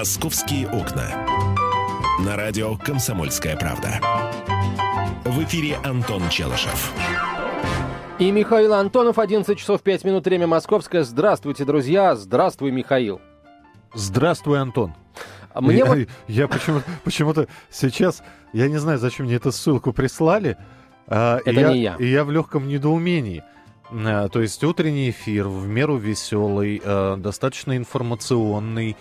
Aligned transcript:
«Московские 0.00 0.66
окна». 0.66 1.26
На 2.24 2.34
радио 2.34 2.74
«Комсомольская 2.74 3.54
правда». 3.54 4.00
В 5.26 5.44
эфире 5.44 5.76
Антон 5.84 6.26
Челышев. 6.30 6.94
И 8.18 8.30
Михаил 8.30 8.72
Антонов, 8.72 9.18
11 9.18 9.58
часов 9.58 9.82
5 9.82 10.04
минут, 10.04 10.24
время 10.24 10.46
московское. 10.46 11.04
Здравствуйте, 11.04 11.66
друзья. 11.66 12.16
Здравствуй, 12.16 12.70
Михаил. 12.70 13.20
Здравствуй, 13.92 14.58
Антон. 14.58 14.94
А 15.52 15.60
Мне 15.60 15.76
я, 15.76 15.84
вот... 15.84 15.98
я 16.28 16.48
почему, 16.48 16.80
почему-то 17.04 17.46
сейчас, 17.68 18.22
я 18.54 18.68
не 18.68 18.78
знаю, 18.78 18.98
зачем 18.98 19.26
мне 19.26 19.34
эту 19.34 19.52
ссылку 19.52 19.92
прислали. 19.92 20.56
а, 21.08 21.40
и 21.44 21.50
Это 21.50 21.74
не 21.74 21.82
я. 21.82 21.96
И 21.98 22.06
я 22.06 22.24
в 22.24 22.30
легком 22.30 22.68
недоумении. 22.68 23.44
А, 23.90 24.28
То 24.28 24.40
есть 24.40 24.64
утренний 24.64 25.10
эфир 25.10 25.46
в 25.46 25.66
меру 25.68 25.98
веселый, 25.98 26.80
достаточно 27.18 27.76
информационный. 27.76 28.96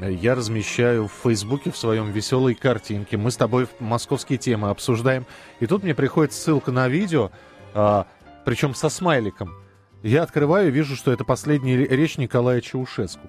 Я 0.00 0.34
размещаю 0.34 1.06
в 1.08 1.12
Фейсбуке 1.24 1.70
в 1.70 1.76
своем 1.76 2.10
веселой 2.12 2.54
картинке. 2.54 3.16
Мы 3.16 3.30
с 3.30 3.36
тобой 3.36 3.68
московские 3.80 4.38
темы 4.38 4.70
обсуждаем. 4.70 5.26
И 5.60 5.66
тут 5.66 5.82
мне 5.82 5.94
приходит 5.94 6.32
ссылка 6.32 6.70
на 6.72 6.88
видео, 6.88 7.30
а, 7.74 8.06
причем 8.44 8.74
со 8.74 8.88
смайликом. 8.88 9.52
Я 10.02 10.22
открываю 10.22 10.68
и 10.68 10.70
вижу, 10.70 10.94
что 10.94 11.10
это 11.10 11.24
последняя 11.24 11.76
ре- 11.76 11.86
речь 11.88 12.16
Николая 12.18 12.60
Чаушеску. 12.60 13.28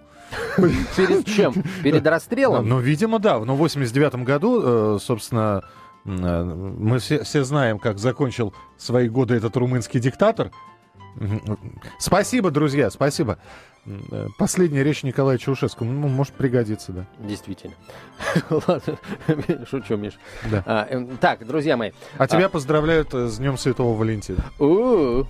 Перед 0.95 1.25
чем? 1.25 1.53
Перед 1.81 2.05
расстрелом? 2.05 2.67
Ну, 2.67 2.79
видимо, 2.79 3.19
да. 3.19 3.39
Но 3.39 3.55
в 3.55 3.57
89 3.57 4.23
году, 4.23 4.61
э, 4.95 4.99
собственно, 5.01 5.63
э, 6.05 6.43
мы 6.43 6.99
все, 6.99 7.23
все 7.23 7.43
знаем, 7.43 7.79
как 7.79 7.97
закончил 7.97 8.53
свои 8.77 9.09
годы 9.09 9.35
этот 9.35 9.55
румынский 9.57 9.99
диктатор. 9.99 10.51
Спасибо, 11.99 12.51
друзья, 12.51 12.89
спасибо. 12.89 13.37
Э, 13.85 14.27
Последняя 14.37 14.83
речь 14.83 15.03
Николая 15.03 15.37
Чаушеску. 15.37 15.85
Ну, 15.85 16.07
может 16.07 16.33
пригодиться, 16.33 16.91
да. 16.91 17.05
Действительно. 17.19 17.73
Ладно, 18.49 18.97
шучу, 19.69 19.95
Миш. 19.97 20.13
Да. 20.51 20.63
А, 20.65 20.87
эм, 20.89 21.17
так, 21.17 21.45
друзья 21.47 21.77
мои. 21.77 21.91
А 22.17 22.27
тебя 22.27 22.49
поздравляют 22.49 23.13
э, 23.13 23.27
с 23.27 23.37
Днем 23.37 23.57
Святого 23.57 23.97
Валентина. 23.97 24.39
У, 24.59 25.23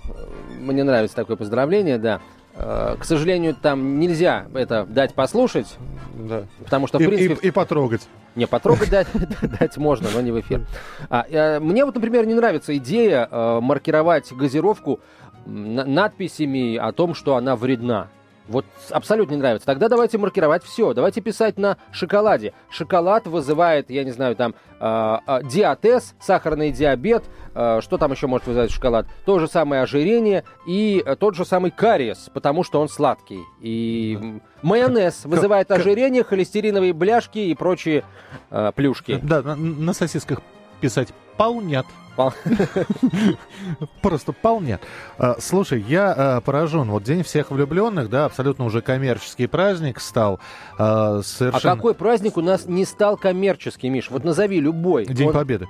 Мне 0.58 0.82
нравится 0.84 1.16
такое 1.16 1.36
поздравление, 1.36 1.98
да. 1.98 2.20
Э, 2.56 2.96
К 2.98 3.04
сожалению, 3.04 3.54
там 3.54 4.00
нельзя 4.00 4.46
это 4.54 4.84
дать 4.86 5.14
послушать, 5.14 5.76
Да. 6.14 6.42
потому 6.64 6.88
что, 6.88 6.98
в 6.98 7.00
И, 7.02 7.06
принципе, 7.06 7.34
и- 7.34 7.48
и 7.48 7.50
потрогать. 7.52 8.08
Не, 8.34 8.46
потрогать 8.46 8.90
дать, 8.90 9.06
дать 9.60 9.76
можно, 9.76 10.08
но 10.12 10.20
не 10.20 10.32
в 10.32 10.40
эфир. 10.40 10.66
А, 11.10 11.58
мне 11.60 11.84
вот, 11.84 11.94
например, 11.94 12.26
не 12.26 12.34
нравится 12.34 12.76
идея 12.76 13.28
маркировать 13.60 14.32
газировку 14.32 15.00
надписями 15.46 16.76
о 16.76 16.92
том, 16.92 17.14
что 17.14 17.36
она 17.36 17.56
вредна. 17.56 18.08
Вот 18.48 18.64
абсолютно 18.90 19.34
не 19.34 19.40
нравится. 19.40 19.66
Тогда 19.66 19.88
давайте 19.88 20.16
маркировать 20.16 20.64
все. 20.64 20.94
Давайте 20.94 21.20
писать 21.20 21.58
на 21.58 21.76
шоколаде. 21.92 22.54
Шоколад 22.70 23.26
вызывает, 23.26 23.90
я 23.90 24.04
не 24.04 24.10
знаю, 24.10 24.36
там 24.36 24.54
э, 24.80 25.18
диатез, 25.44 26.14
сахарный 26.18 26.70
диабет. 26.72 27.24
э, 27.54 27.80
что 27.82 27.98
там 27.98 28.10
еще 28.10 28.26
может 28.26 28.46
вызывать 28.46 28.70
шоколад? 28.70 29.06
То 29.26 29.38
же 29.38 29.48
самое 29.48 29.82
ожирение 29.82 30.44
и 30.66 31.02
э, 31.04 31.14
тот 31.16 31.34
же 31.34 31.44
самый 31.44 31.70
кариес, 31.70 32.30
потому 32.32 32.64
что 32.64 32.80
он 32.80 32.88
сладкий. 32.88 33.42
И 33.60 34.40
майонез 34.62 35.26
вызывает 35.26 35.70
ожирение, 35.70 36.24
холестериновые 36.24 36.94
бляшки 36.94 37.38
и 37.38 37.54
прочие 37.54 38.02
э, 38.50 38.72
плюшки. 38.74 39.20
Да, 39.22 39.42
на, 39.42 39.56
на 39.56 39.92
сосисках 39.92 40.40
писать 40.78 41.08
полнят. 41.36 41.86
Пол- 42.16 42.32
Просто 44.02 44.32
полнят. 44.32 44.80
А, 45.18 45.36
Слушай, 45.40 45.84
я 45.88 46.12
а, 46.16 46.40
поражен. 46.40 46.90
Вот 46.90 47.02
День 47.04 47.22
всех 47.22 47.50
влюбленных, 47.50 48.08
да, 48.10 48.24
абсолютно 48.24 48.64
уже 48.64 48.80
коммерческий 48.82 49.46
праздник 49.46 50.00
стал. 50.00 50.40
а, 50.78 51.18
А 51.18 51.22
Совершенно... 51.22 51.76
какой 51.76 51.94
праздник 51.94 52.36
у 52.36 52.40
нас 52.42 52.66
не 52.66 52.84
стал 52.84 53.16
коммерческий, 53.16 53.88
Миш? 53.88 54.10
Вот 54.10 54.24
назови 54.24 54.60
любой. 54.60 55.06
День 55.06 55.28
Он- 55.28 55.32
Победы. 55.34 55.66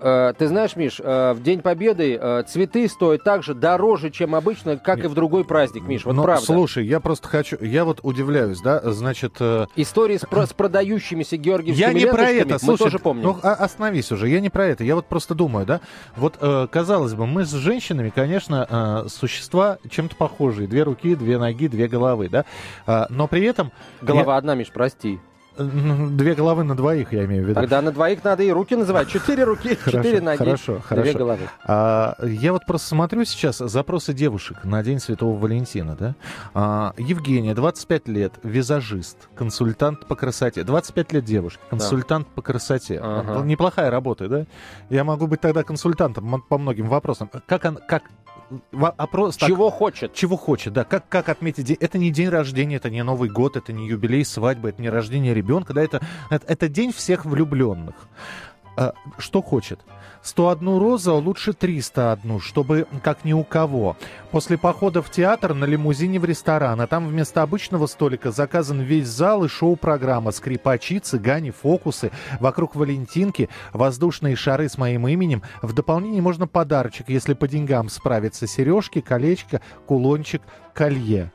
Э, 0.00 0.32
ты 0.36 0.46
знаешь, 0.46 0.76
Миш, 0.76 1.00
э, 1.02 1.32
в 1.32 1.42
День 1.42 1.60
Победы 1.60 2.18
э, 2.20 2.42
цветы 2.48 2.88
стоят 2.88 3.22
так 3.22 3.42
же 3.42 3.54
дороже, 3.54 4.10
чем 4.10 4.34
обычно, 4.34 4.76
как 4.78 5.04
и 5.04 5.08
в 5.08 5.14
другой 5.14 5.44
праздник, 5.44 5.82
Миш. 5.84 6.04
Вот 6.04 6.14
Но, 6.14 6.22
правда. 6.22 6.44
слушай, 6.44 6.86
я 6.86 7.00
просто 7.00 7.28
хочу... 7.28 7.56
Я 7.60 7.84
вот 7.84 8.00
удивляюсь, 8.02 8.60
да, 8.60 8.80
значит... 8.90 9.40
Истории 9.76 10.16
с, 10.16 10.26
про- 10.26 10.46
с 10.46 10.52
продающимися 10.52 11.36
георгиевскими 11.36 11.86
Я 11.86 11.92
не 11.92 12.06
про 12.06 12.28
это, 12.30 12.54
мы 12.54 12.58
слушай, 12.58 12.84
тоже 12.84 12.98
помним. 12.98 13.24
ну 13.24 13.38
а- 13.42 13.54
остановись 13.54 14.10
уже, 14.12 14.28
я 14.28 14.40
не 14.40 14.50
про 14.50 14.66
это, 14.66 14.84
я 14.84 14.94
вот 14.94 15.06
просто 15.06 15.34
думаю, 15.34 15.66
да, 15.66 15.80
вот 16.16 16.38
казалось 16.70 17.14
бы, 17.14 17.26
мы 17.26 17.44
с 17.44 17.52
женщинами, 17.52 18.10
конечно, 18.14 19.06
существа 19.08 19.78
чем-то 19.88 20.16
похожие, 20.16 20.66
две 20.66 20.82
руки, 20.82 21.14
две 21.14 21.38
ноги, 21.38 21.68
две 21.68 21.88
головы, 21.88 22.28
да, 22.28 22.44
А, 22.86 23.06
но 23.10 23.26
при 23.28 23.44
этом 23.44 23.72
Голова 24.00 24.36
одна, 24.36 24.54
Миш, 24.54 24.70
прости. 24.72 25.20
Я- 25.58 25.64
м, 25.64 26.16
две 26.16 26.34
головы 26.34 26.64
на 26.64 26.74
двоих, 26.76 27.12
я 27.12 27.24
имею 27.24 27.44
в 27.44 27.48
виду. 27.48 27.60
Тогда 27.60 27.82
на 27.82 27.92
двоих 27.92 28.22
надо 28.24 28.42
и 28.42 28.50
руки 28.50 28.76
называть. 28.76 29.08
Четыре 29.08 29.44
руки, 29.44 29.76
четыре 29.84 30.20
ноги, 30.20 30.38
хорошо, 30.38 30.72
две 30.74 30.82
хорошо. 30.82 31.18
головы. 31.18 31.40
А, 31.64 32.16
я 32.22 32.52
вот 32.52 32.66
просто 32.66 32.88
смотрю 32.88 33.24
сейчас 33.24 33.58
запросы 33.58 34.12
девушек 34.12 34.64
на 34.64 34.82
День 34.82 35.00
Святого 35.00 35.38
Валентина, 35.38 35.96
да. 35.98 36.14
А, 36.54 36.94
Евгения, 36.98 37.54
25 37.54 38.08
лет, 38.08 38.34
визажист, 38.42 39.28
консультант 39.34 40.06
по 40.06 40.14
красоте. 40.16 40.62
25 40.64 41.12
лет 41.12 41.24
девушки, 41.24 41.60
консультант 41.70 42.28
по 42.28 42.42
красоте. 42.42 43.00
Ага. 43.02 43.34
Ну, 43.34 43.44
Неплохая 43.44 43.90
работа, 43.90 44.28
да? 44.28 44.44
Я 44.88 45.04
могу 45.04 45.26
быть 45.26 45.40
тогда 45.40 45.62
консультантом 45.62 46.42
по 46.48 46.58
многим 46.58 46.88
вопросам. 46.88 47.30
Как 47.46 47.64
он, 47.64 47.78
как... 47.88 48.04
Опрос, 48.72 49.36
так, 49.36 49.48
Чего 49.48 49.70
хочет? 49.70 50.12
чего 50.14 50.36
хочет, 50.36 50.72
да, 50.72 50.84
как, 50.84 51.08
как 51.08 51.28
отметить 51.28 51.64
день. 51.64 51.76
Это 51.80 51.98
не 51.98 52.10
день 52.10 52.28
рождения, 52.28 52.76
это 52.76 52.90
не 52.90 53.02
Новый 53.02 53.30
год, 53.30 53.56
это 53.56 53.72
не 53.72 53.86
юбилей 53.86 54.24
свадьбы, 54.24 54.70
это 54.70 54.82
не 54.82 54.90
рождение 54.90 55.34
ребенка, 55.34 55.72
да, 55.72 55.82
это, 55.82 56.00
это, 56.30 56.46
это 56.46 56.68
день 56.68 56.92
всех 56.92 57.24
влюбленных. 57.24 57.94
А, 58.80 58.94
что 59.18 59.42
хочет? 59.42 59.80
101 60.22 60.78
роза, 60.78 61.12
лучше 61.12 61.52
301, 61.52 62.40
чтобы 62.40 62.86
как 63.04 63.26
ни 63.26 63.34
у 63.34 63.44
кого. 63.44 63.94
После 64.30 64.56
похода 64.56 65.02
в 65.02 65.10
театр 65.10 65.52
на 65.52 65.66
лимузине 65.66 66.18
в 66.18 66.24
ресторан, 66.24 66.80
а 66.80 66.86
там 66.86 67.06
вместо 67.06 67.42
обычного 67.42 67.86
столика 67.86 68.30
заказан 68.30 68.80
весь 68.80 69.06
зал 69.06 69.44
и 69.44 69.48
шоу-программа, 69.48 70.30
скрипачи, 70.30 70.98
цыгане, 70.98 71.52
фокусы, 71.52 72.10
вокруг 72.40 72.74
Валентинки, 72.74 73.50
воздушные 73.74 74.34
шары 74.34 74.70
с 74.70 74.78
моим 74.78 75.06
именем. 75.06 75.42
В 75.60 75.74
дополнение 75.74 76.22
можно 76.22 76.46
подарочек, 76.46 77.10
если 77.10 77.34
по 77.34 77.46
деньгам 77.46 77.90
справиться. 77.90 78.46
Сережки, 78.46 79.02
колечко, 79.02 79.60
кулончик, 79.86 80.40
колье. 80.72 81.30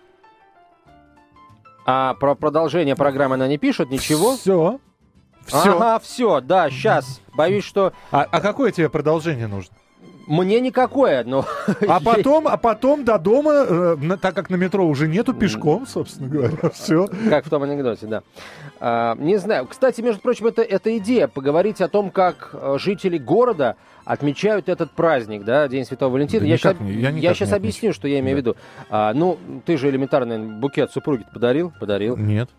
А 1.85 2.15
про 2.15 2.33
продолжение 2.33 2.95
программы 2.95 3.35
она 3.35 3.47
не 3.47 3.59
пишет, 3.59 3.91
ничего? 3.91 4.35
Все. 4.35 4.79
Все. 5.45 5.75
Ага, 5.77 5.99
все, 5.99 6.41
да, 6.41 6.69
сейчас. 6.69 7.21
Боюсь, 7.35 7.63
что 7.63 7.93
А, 8.11 8.25
а 8.29 8.41
какое 8.41 8.71
тебе 8.71 8.89
продолжение 8.89 9.47
нужно? 9.47 9.75
мне 10.27 10.59
никакое, 10.59 11.23
но... 11.23 11.45
А 11.87 11.99
потом, 12.03 12.47
а 12.47 12.57
потом 12.57 13.05
до 13.05 13.19
дома, 13.19 13.51
э, 13.53 13.95
на- 14.01 14.17
так 14.17 14.33
как 14.33 14.49
на 14.49 14.55
метро 14.55 14.83
уже 14.87 15.07
нету, 15.07 15.35
пешком, 15.35 15.85
собственно 15.85 16.27
говоря, 16.27 16.69
все. 16.73 17.07
Как 17.29 17.45
в 17.45 17.49
том 17.51 17.61
анекдоте, 17.61 18.07
да. 18.07 18.23
А, 18.79 19.15
не 19.19 19.37
знаю. 19.37 19.67
Кстати, 19.67 20.01
между 20.01 20.21
прочим, 20.21 20.47
это, 20.47 20.63
это 20.63 20.97
идея 20.97 21.27
поговорить 21.27 21.79
о 21.79 21.89
том, 21.89 22.09
как 22.09 22.49
э, 22.53 22.77
жители 22.79 23.19
города 23.19 23.75
отмечают 24.03 24.67
этот 24.67 24.89
праздник, 24.93 25.43
да, 25.43 25.67
День 25.67 25.85
Святого 25.85 26.13
Валентина. 26.13 26.41
Да 26.41 26.47
я 26.47 26.53
никак 26.55 26.73
щас, 26.77 26.81
не- 26.81 26.93
я 26.93 27.11
никак 27.11 27.35
сейчас 27.35 27.49
не 27.51 27.55
объясню, 27.57 27.93
что 27.93 28.07
я 28.07 28.19
имею 28.19 28.35
в 28.39 28.41
Да. 28.41 28.49
виду. 28.49 28.57
А, 28.89 29.13
ну, 29.13 29.37
ты 29.67 29.77
же 29.77 29.89
элементарно 29.91 30.37
наверное, 30.37 30.59
букет 30.59 30.91
супруге 30.91 31.25
подарил? 31.31 31.71
Подарил. 31.79 32.17
Нет, 32.17 32.49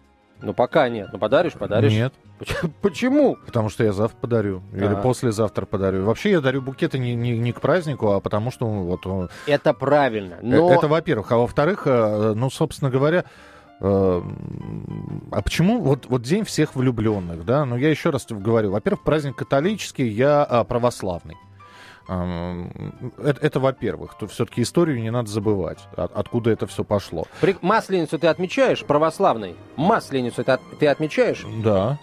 Ну, 0.43 0.53
пока 0.55 0.89
нет. 0.89 1.09
Ну, 1.13 1.19
подаришь? 1.19 1.55
Подаришь. 1.55 1.93
нет, 1.93 2.13
Поч- 2.39 2.57
Почему? 2.83 3.37
потому 3.47 3.69
что 3.71 3.85
я 3.85 3.93
завтра 3.93 4.19
подарю. 4.21 4.63
Или 4.73 4.85
А. 4.87 4.97
послезавтра 4.97 5.65
подарю. 5.67 6.05
Вообще 6.05 6.31
я 6.33 6.41
дарю 6.41 6.61
букеты 6.63 6.99
не, 6.99 7.15
не, 7.15 7.39
не 7.39 7.53
к 7.53 7.61
празднику, 7.61 8.13
а 8.13 8.21
потому 8.21 8.51
что 8.51 8.67
вот... 8.67 9.01
э, 9.07 9.29
Это 9.47 9.73
правильно. 9.73 10.37
Но... 10.43 10.71
Это 10.73 10.89
во-первых. 10.89 11.33
А 11.33 11.39
во-вторых, 11.39 11.83
э, 11.87 12.35
ну, 12.37 12.51
собственно 12.51 12.91
говоря, 12.91 13.25
э, 13.81 14.23
а 15.33 15.43
почему 15.43 15.81
вот, 15.81 16.07
вот 16.07 16.23
день 16.23 16.45
всех 16.45 16.75
влюбленных, 16.77 17.45
да? 17.45 17.65
Ну, 17.65 17.77
я 17.77 17.89
еще 17.89 18.11
раз 18.11 18.27
говорю. 18.29 18.71
Во-первых, 18.73 19.03
праздник 19.03 19.37
католический, 19.37 20.09
я 20.09 20.45
а, 20.45 20.65
православный. 20.65 21.37
Это, 22.09 23.39
это 23.41 23.61
во-первых. 23.61 24.15
То 24.19 24.27
все-таки 24.27 24.63
историю 24.63 25.01
не 25.01 25.11
надо 25.11 25.29
забывать, 25.29 25.79
от- 25.97 26.13
откуда 26.15 26.51
это 26.51 26.67
все 26.67 26.85
пошло. 26.85 27.27
При- 27.41 27.57
Масленицу 27.63 28.19
ты 28.19 28.27
отмечаешь, 28.29 28.85
православный? 28.85 29.57
Масленицу 29.77 30.45
ты, 30.45 30.53
от- 30.53 30.79
ты 30.79 30.87
отмечаешь? 30.87 31.45
Да. 31.63 31.99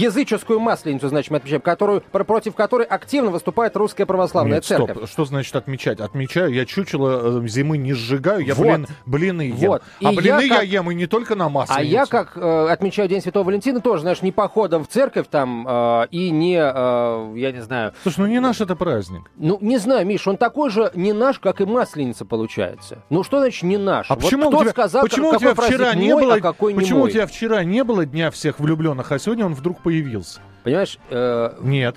Языческую 0.00 0.60
масленицу, 0.60 1.08
значит, 1.08 1.30
мы 1.30 1.38
отмечаем, 1.38 1.62
которую, 1.62 2.02
против 2.02 2.54
которой 2.54 2.86
активно 2.86 3.30
выступает 3.30 3.76
русская 3.76 4.06
православная 4.06 4.56
Нет, 4.56 4.64
церковь. 4.64 4.96
Стоп. 4.96 5.08
Что 5.08 5.24
значит 5.24 5.56
отмечать? 5.56 6.00
Отмечаю, 6.00 6.52
я 6.52 6.64
чучело 6.66 7.40
э, 7.42 7.48
зимы 7.48 7.78
не 7.78 7.94
сжигаю, 7.94 8.44
я 8.44 8.54
Вот. 8.54 8.62
блин, 8.66 8.86
блины 9.06 9.42
ем. 9.42 9.56
Вот. 9.56 9.82
А 10.02 10.12
И 10.12 10.16
блины 10.16 10.40
я 10.42 10.46
я, 10.46 10.54
как- 10.56 10.64
ем 10.66 10.90
и 10.90 10.94
не 10.94 11.06
только 11.06 11.34
на 11.34 11.48
масленицу. 11.48 11.80
А 11.80 11.82
я, 11.82 12.06
как 12.06 12.36
э, 12.36 12.68
отмечаю 12.70 13.08
День 13.08 13.22
Святого 13.22 13.44
Валентина, 13.44 13.80
тоже, 13.80 14.02
знаешь, 14.02 14.22
не 14.22 14.32
походом 14.32 14.84
в 14.84 14.88
церковь 14.88 15.26
там 15.30 15.66
э, 15.68 16.06
и 16.10 16.30
не, 16.30 16.56
э, 16.58 17.32
я 17.38 17.52
не 17.52 17.62
знаю, 17.62 17.92
Слушай, 18.02 18.20
ну 18.20 18.26
не 18.26 18.40
наш 18.40 18.60
это 18.60 18.76
праздник. 18.76 19.30
ну, 19.36 19.58
не 19.60 19.78
знаю, 19.78 20.06
Миш, 20.06 20.26
он 20.26 20.36
такой 20.36 20.70
же 20.70 20.90
не 20.94 21.12
наш, 21.12 21.38
как 21.38 21.60
и 21.60 21.64
Масленица 21.64 22.24
получается. 22.24 22.98
Ну, 23.10 23.22
что 23.24 23.40
значит 23.40 23.62
не 23.62 23.76
наш? 23.78 24.10
А 24.10 24.14
Вот 24.14 24.24
почему 24.24 24.48
кто 24.48 24.58
у 24.58 24.60
тебя, 24.62 24.70
сказал, 24.70 25.02
почему 25.02 25.30
у 25.30 25.36
тебя 25.38 25.54
вчера 25.54 25.94
не 25.94 26.12
мой, 26.12 26.22
было, 26.22 26.34
а 26.34 26.40
какой 26.40 26.72
не 26.74 26.80
почему 26.80 27.00
мой? 27.00 27.08
у 27.08 27.12
тебя 27.12 27.26
вчера 27.26 27.64
не 27.64 27.82
было 27.84 28.04
дня 28.04 28.30
всех 28.30 28.60
влюбленных, 28.60 29.10
а 29.10 29.18
сегодня 29.18 29.46
он 29.46 29.54
вдруг 29.54 29.80
появился? 29.86 30.40
Понимаешь, 30.64 30.98
э, 31.10 31.52
Нет. 31.60 31.94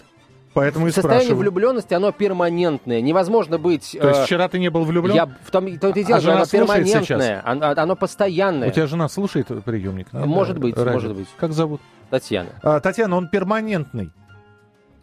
Поэтому 0.53 0.88
и 0.88 0.91
состояние 0.91 1.21
спрашиваю. 1.25 1.41
влюбленности, 1.41 1.94
оно 1.95 2.12
перманентное. 2.12 3.01
Невозможно 3.01 3.57
быть... 3.57 3.97
То 4.00 4.07
есть 4.09 4.19
э, 4.21 4.25
вчера 4.25 4.47
ты 4.47 4.59
не 4.59 4.69
был 4.69 4.83
влюблен? 4.83 5.15
я 5.15 5.25
в 5.25 5.50
том, 5.51 5.65
том 5.80 5.91
и 5.94 6.03
дело, 6.03 6.18
А 6.18 6.21
жена 6.21 6.36
оно 6.38 6.45
перманентное, 6.45 7.41
оно, 7.44 7.74
оно 7.75 7.95
постоянное. 7.95 8.69
У 8.69 8.71
тебя 8.71 8.86
жена 8.86 9.09
слушает 9.09 9.47
приемник? 9.65 10.13
Может 10.13 10.57
Э, 10.57 10.59
быть, 10.59 10.77
радио. 10.77 10.91
может 10.94 11.15
быть. 11.15 11.27
Как 11.38 11.51
зовут? 11.53 11.81
Татьяна. 12.12 12.50
А, 12.62 12.80
Татьяна, 12.80 13.15
он 13.18 13.27
перманентный. 13.30 14.12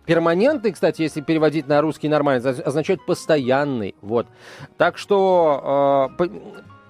Перманентный, 0.05 0.71
кстати, 0.73 1.03
если 1.03 1.21
переводить 1.21 1.67
на 1.67 1.81
русский 1.81 2.09
нормально, 2.09 2.51
оз- 2.51 2.61
означает 2.61 3.05
постоянный. 3.05 3.97
Вот. 4.03 4.29
Так 4.77 4.99
что, 4.99 6.13
э, 6.21 6.29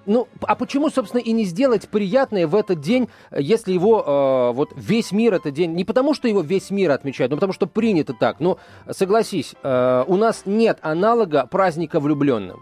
ну, 0.06 0.28
а 0.40 0.54
почему, 0.54 0.88
собственно, 0.90 1.20
и 1.20 1.32
не 1.32 1.44
сделать 1.44 1.88
приятное 1.88 2.46
в 2.46 2.54
этот 2.54 2.80
день, 2.80 3.08
э, 3.30 3.40
если 3.40 3.72
его 3.72 4.02
э, 4.02 4.56
вот 4.56 4.72
весь 4.76 5.12
мир 5.12 5.34
этот 5.34 5.52
день, 5.54 5.72
не 5.74 5.84
потому 5.84 6.14
что 6.14 6.28
его 6.28 6.40
весь 6.40 6.70
мир 6.70 6.92
отмечает, 6.92 7.30
но 7.30 7.36
потому 7.36 7.52
что 7.52 7.66
принято 7.66 8.14
так. 8.14 8.40
Ну, 8.40 8.58
согласись, 8.90 9.54
э, 9.62 10.04
у 10.06 10.16
нас 10.16 10.42
нет 10.46 10.78
аналога 10.82 11.46
праздника 11.46 12.00
влюбленным. 12.00 12.60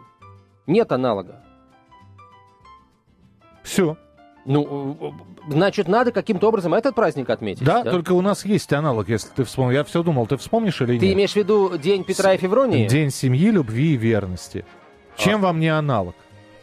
Нет 0.66 0.92
аналога. 0.92 1.42
Все. 3.62 3.96
Ну, 4.46 4.96
э, 5.48 5.52
значит, 5.52 5.88
надо 5.88 6.12
каким-то 6.12 6.48
образом 6.48 6.74
этот 6.74 6.94
праздник 6.94 7.30
отметить. 7.30 7.64
Да, 7.64 7.82
только 7.82 8.12
у 8.12 8.20
нас 8.20 8.44
есть 8.44 8.72
аналог, 8.72 9.08
если 9.08 9.28
ты 9.28 9.44
вспомнил. 9.44 9.72
Я 9.72 9.84
все 9.84 10.02
думал, 10.02 10.26
ты 10.26 10.36
вспомнишь 10.36 10.80
или 10.82 10.98
Ты 10.98 11.06
нет? 11.06 11.14
имеешь 11.14 11.32
в 11.32 11.36
виду 11.36 11.76
День 11.78 12.04
Петра 12.04 12.34
и 12.34 12.38
Февронии? 12.38 12.86
День 12.86 13.10
семьи, 13.10 13.50
любви 13.50 13.94
и 13.94 13.96
верности. 13.96 14.64
Чем 15.16 15.40
вам 15.40 15.60
не 15.60 15.68
аналог? 15.68 16.14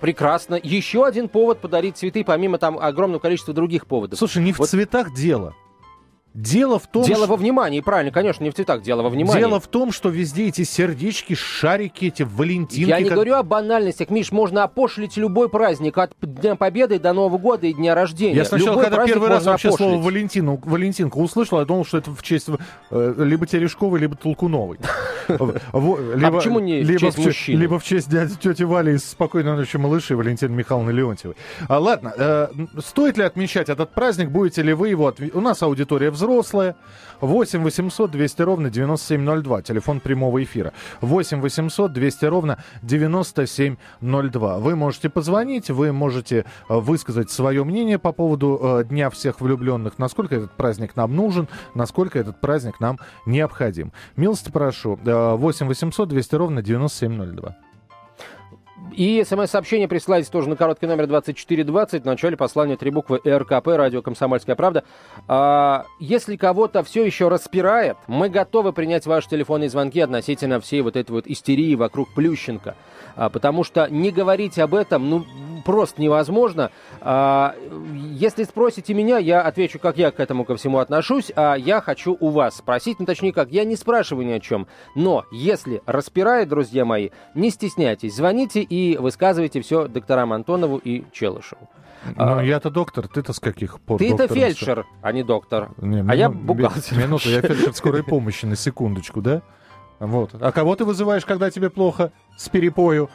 Прекрасно. 0.01 0.59
Еще 0.61 1.05
один 1.05 1.29
повод 1.29 1.59
подарить 1.59 1.95
цветы, 1.97 2.23
помимо 2.23 2.57
там 2.57 2.77
огромного 2.79 3.19
количества 3.19 3.53
других 3.53 3.85
поводов. 3.87 4.17
Слушай, 4.19 4.43
не 4.43 4.51
в 4.51 4.59
Вот- 4.59 4.67
цветах 4.69 5.13
дело. 5.13 5.53
Дело 6.33 6.79
в 6.79 6.87
том, 6.87 7.03
Дело 7.03 7.25
что... 7.25 7.27
во 7.31 7.35
внимании, 7.35 7.81
правильно, 7.81 8.09
конечно, 8.11 8.41
не 8.45 8.51
в 8.51 8.53
цветах, 8.53 8.81
дело 8.83 9.01
во 9.01 9.09
внимании. 9.09 9.37
Дело 9.41 9.59
в 9.59 9.67
том, 9.67 9.91
что 9.91 10.07
везде 10.07 10.47
эти 10.47 10.63
сердечки, 10.63 11.33
шарики, 11.35 12.05
эти 12.05 12.23
валентинки. 12.23 12.89
Я 12.89 12.99
не 12.99 13.05
как- 13.09 13.15
говорю 13.15 13.35
о 13.35 13.43
банальностях, 13.43 14.09
Миш, 14.09 14.31
можно 14.31 14.63
опошлить 14.63 15.17
любой 15.17 15.49
праздник 15.49 15.97
от 15.97 16.13
Дня 16.21 16.55
Победы 16.55 16.99
до 16.99 17.11
Нового 17.11 17.37
года 17.37 17.67
и 17.67 17.73
Дня 17.73 17.95
рождения. 17.95 18.35
Я 18.37 18.45
сначала, 18.45 18.69
любой 18.69 18.85
когда 18.85 19.05
первый 19.05 19.27
раз 19.27 19.45
вообще 19.45 19.67
опошлить. 19.69 19.89
слово 19.89 20.01
Валентину, 20.01 20.61
Валентинка 20.63 21.17
услышал, 21.17 21.59
я 21.59 21.65
думал, 21.65 21.83
что 21.85 21.97
это 21.97 22.11
в 22.11 22.23
честь 22.23 22.47
э, 22.91 23.13
либо 23.17 23.45
Терешковой, 23.45 23.99
либо 23.99 24.15
Толкуновой. 24.15 24.77
Во- 25.27 25.97
либо- 26.15 26.37
почему 26.37 26.59
не 26.59 26.81
в 26.81 26.97
честь 26.97 27.17
че- 27.17 27.23
мужчины? 27.23 27.59
Либо 27.59 27.77
в 27.77 27.83
честь 27.83 28.09
дяди 28.09 28.35
тети 28.35 28.63
Вали 28.63 28.93
из 28.93 29.03
«Спокойной 29.03 29.57
ночи, 29.57 29.75
малыши» 29.75 30.15
Валентины 30.15 30.55
Михайловны 30.55 30.91
Леонтьевой. 30.91 31.35
А, 31.67 31.77
ладно, 31.79 32.13
э, 32.17 32.47
стоит 32.79 33.17
ли 33.17 33.23
отмечать 33.25 33.67
этот 33.67 33.91
праздник? 33.91 34.29
Будете 34.29 34.61
ли 34.61 34.71
вы 34.71 34.87
его... 34.89 35.13
У 35.33 35.41
нас 35.41 35.61
аудитория 35.61 36.09
взрослая. 36.21 36.75
8 37.21 37.63
800 37.63 38.11
200 38.11 38.41
ровно 38.41 38.69
9702. 38.69 39.61
Телефон 39.61 39.99
прямого 39.99 40.43
эфира. 40.43 40.73
8 41.01 41.41
800 41.41 41.93
200 41.93 42.25
ровно 42.25 42.63
9702. 42.81 44.57
Вы 44.59 44.75
можете 44.75 45.09
позвонить, 45.09 45.69
вы 45.69 45.91
можете 45.91 46.45
э, 46.69 46.75
высказать 46.75 47.29
свое 47.29 47.63
мнение 47.63 47.99
по 47.99 48.11
поводу 48.11 48.59
э, 48.61 48.83
Дня 48.85 49.09
всех 49.09 49.41
влюбленных. 49.41 49.99
Насколько 49.99 50.35
этот 50.35 50.51
праздник 50.51 50.95
нам 50.95 51.15
нужен, 51.15 51.47
насколько 51.75 52.19
этот 52.19 52.41
праздник 52.41 52.79
нам 52.79 52.99
необходим. 53.25 53.91
Милости 54.15 54.51
прошу. 54.51 54.99
Э, 55.05 55.35
8 55.35 55.67
800 55.67 56.09
200 56.09 56.35
ровно 56.35 56.61
9702. 56.61 57.55
И 58.91 59.23
смс-сообщение 59.23 59.87
присылайте 59.87 60.29
тоже 60.29 60.49
на 60.49 60.57
короткий 60.57 60.85
номер 60.85 61.07
2420. 61.07 62.01
В 62.01 62.05
начале 62.05 62.35
послания 62.35 62.75
три 62.75 62.91
буквы 62.91 63.21
РКП, 63.25 63.67
радио 63.67 64.01
«Комсомольская 64.01 64.55
правда». 64.57 64.83
А, 65.27 65.85
если 65.99 66.35
кого-то 66.35 66.83
все 66.83 67.05
еще 67.05 67.29
распирает, 67.29 67.95
мы 68.07 68.27
готовы 68.27 68.73
принять 68.73 69.05
ваши 69.05 69.29
телефонные 69.29 69.69
звонки 69.69 70.01
относительно 70.01 70.59
всей 70.59 70.81
вот 70.81 70.97
этой 70.97 71.11
вот 71.11 71.27
истерии 71.27 71.75
вокруг 71.75 72.13
Плющенко. 72.13 72.75
А, 73.15 73.29
потому 73.29 73.63
что 73.63 73.87
не 73.89 74.11
говорить 74.11 74.59
об 74.59 74.75
этом, 74.75 75.09
ну, 75.09 75.25
просто 75.63 76.01
невозможно. 76.01 76.71
А, 76.99 77.55
если 78.11 78.43
спросите 78.43 78.93
меня, 78.93 79.19
я 79.19 79.41
отвечу, 79.41 79.79
как 79.79 79.97
я 79.97 80.11
к 80.11 80.19
этому 80.19 80.43
ко 80.43 80.57
всему 80.57 80.79
отношусь, 80.79 81.31
а 81.35 81.55
я 81.55 81.79
хочу 81.79 82.17
у 82.19 82.29
вас 82.29 82.57
спросить, 82.57 82.99
ну, 82.99 83.05
точнее, 83.05 83.31
как, 83.31 83.51
я 83.51 83.63
не 83.63 83.77
спрашиваю 83.77 84.27
ни 84.27 84.33
о 84.33 84.39
чем. 84.41 84.67
Но 84.95 85.23
если 85.31 85.81
распирает, 85.85 86.49
друзья 86.49 86.83
мои, 86.83 87.09
не 87.35 87.51
стесняйтесь, 87.51 88.15
звоните 88.15 88.61
и 88.61 88.80
высказывайте 88.99 89.61
все 89.61 89.87
докторам 89.87 90.33
Антонову 90.33 90.77
и 90.77 91.03
Челышеву. 91.11 91.69
Ну, 92.05 92.13
А, 92.37 92.41
я-то 92.43 92.69
доктор, 92.71 93.07
ты-то 93.07 93.31
с 93.33 93.39
каких 93.39 93.79
пор 93.79 93.99
Ты 93.99 94.07
это 94.07 94.17
доктором 94.27 94.41
фельдшер, 94.43 94.85
а 95.01 95.11
не 95.11 95.23
доктор. 95.23 95.69
Не, 95.77 96.03
А 96.07 96.15
я 96.15 96.27
мину- 96.27 96.33
бухгалтер. 96.45 96.97
би- 96.97 97.03
Минуту, 97.03 97.29
я 97.29 97.41
фельдшер 97.41 97.73
скорой 97.73 98.03
помощи, 98.03 98.45
на 98.45 98.55
секундочку, 98.55 99.21
да? 99.21 99.41
Вот. 99.99 100.31
А 100.39 100.51
кого 100.51 100.75
ты 100.75 100.83
вызываешь, 100.83 101.25
когда 101.25 101.51
тебе 101.51 101.69
плохо? 101.69 102.11
С 102.37 102.49
перепою? 102.49 103.09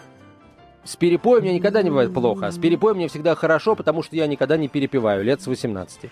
С 0.84 0.94
перепоем 0.94 1.42
мне 1.42 1.54
никогда 1.54 1.82
не 1.82 1.90
бывает 1.90 2.14
плохо, 2.14 2.48
с 2.52 2.58
перепоем 2.58 2.96
мне 2.96 3.08
всегда 3.08 3.34
хорошо, 3.34 3.74
потому 3.74 4.04
что 4.04 4.14
я 4.14 4.28
никогда 4.28 4.56
не 4.56 4.68
перепиваю, 4.68 5.24
лет 5.24 5.42
с 5.42 5.48
18. 5.48 6.10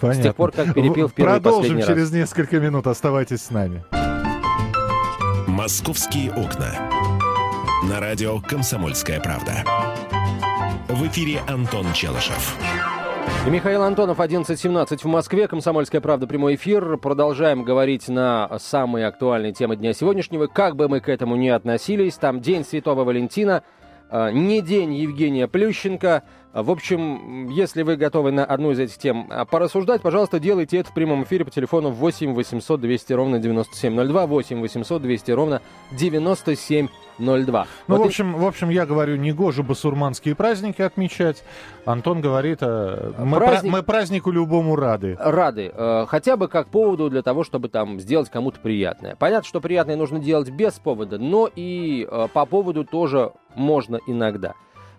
Понятно. 0.00 0.22
тех 0.22 0.34
пор, 0.34 0.50
как 0.50 0.72
перепил 0.74 1.08
в 1.08 1.12
первый 1.12 1.30
и 1.36 1.40
Продолжим 1.40 1.60
последний 1.60 1.82
раз. 1.82 1.88
через 1.88 2.10
несколько 2.10 2.58
минут. 2.58 2.86
Оставайтесь 2.86 3.42
с 3.42 3.50
нами. 3.50 3.84
«Московские 5.46 6.32
окна». 6.32 7.13
На 7.90 8.00
радио 8.00 8.40
«Комсомольская 8.40 9.20
правда». 9.20 9.62
В 10.88 11.06
эфире 11.06 11.40
Антон 11.46 11.92
Челышев. 11.92 12.56
И 13.46 13.50
Михаил 13.50 13.82
Антонов, 13.82 14.20
11.17 14.20 14.98
в 15.02 15.04
Москве, 15.04 15.46
«Комсомольская 15.48 16.00
правда», 16.00 16.26
прямой 16.26 16.54
эфир. 16.54 16.96
Продолжаем 16.96 17.62
говорить 17.62 18.08
на 18.08 18.58
самые 18.58 19.06
актуальные 19.06 19.52
темы 19.52 19.76
дня 19.76 19.92
сегодняшнего. 19.92 20.46
Как 20.46 20.76
бы 20.76 20.88
мы 20.88 21.00
к 21.00 21.10
этому 21.10 21.36
ни 21.36 21.48
относились, 21.48 22.14
там 22.14 22.40
День 22.40 22.64
Святого 22.64 23.04
Валентина, 23.04 23.62
э, 24.10 24.30
не 24.32 24.62
День 24.62 24.94
Евгения 24.94 25.46
Плющенко. 25.46 26.22
А, 26.54 26.62
В 26.62 26.70
общем, 26.70 27.48
если 27.48 27.82
вы 27.82 27.96
готовы 27.96 28.30
на 28.30 28.44
одну 28.44 28.70
из 28.70 28.78
этих 28.78 28.96
тем 28.96 29.26
а, 29.28 29.44
порассуждать, 29.44 30.00
пожалуйста, 30.02 30.38
делайте 30.38 30.78
это 30.78 30.90
в 30.90 30.94
прямом 30.94 31.24
эфире 31.24 31.44
по 31.44 31.50
телефону 31.50 31.90
8 31.90 32.32
800 32.32 32.80
200 32.80 33.12
ровно 33.12 33.38
9702, 33.40 34.26
8 34.26 34.60
800 34.60 35.02
200 35.02 35.30
ровно 35.32 35.60
9702. 35.92 37.66
Ну, 37.88 37.96
Вот 37.96 38.02
в 38.02 38.04
и- 38.04 38.08
общем, 38.08 38.34
в 38.34 38.46
общем, 38.46 38.68
я 38.70 38.86
говорю, 38.86 39.16
не 39.16 39.32
гоже 39.32 39.62
басурманские 39.62 40.34
праздники 40.34 40.80
отмечать. 40.82 41.42
Антон 41.84 42.20
говорит, 42.20 42.58
э, 42.60 43.12
мы, 43.18 43.36
Праздник- 43.38 43.70
пра- 43.72 43.78
мы 43.78 43.82
празднику 43.82 44.30
любому 44.30 44.76
рады. 44.76 45.16
рады, 45.18 45.72
э, 45.74 46.06
хотя 46.08 46.36
бы 46.36 46.48
как 46.48 46.68
поводу 46.68 47.10
для 47.10 47.22
того, 47.22 47.44
чтобы 47.44 47.68
там 47.68 47.98
сделать 48.00 48.30
кому-то 48.30 48.60
приятное. 48.60 49.16
Понятно, 49.16 49.46
что 49.48 49.60
приятное 49.60 49.96
нужно 49.96 50.18
делать 50.18 50.50
без 50.50 50.74
повода, 50.74 51.18
но 51.18 51.48
и 51.54 52.06
э, 52.10 52.28
по 52.32 52.46
поводу 52.46 52.84
тоже 52.84 53.32
можно 53.56 53.98
иногда. 54.06 54.54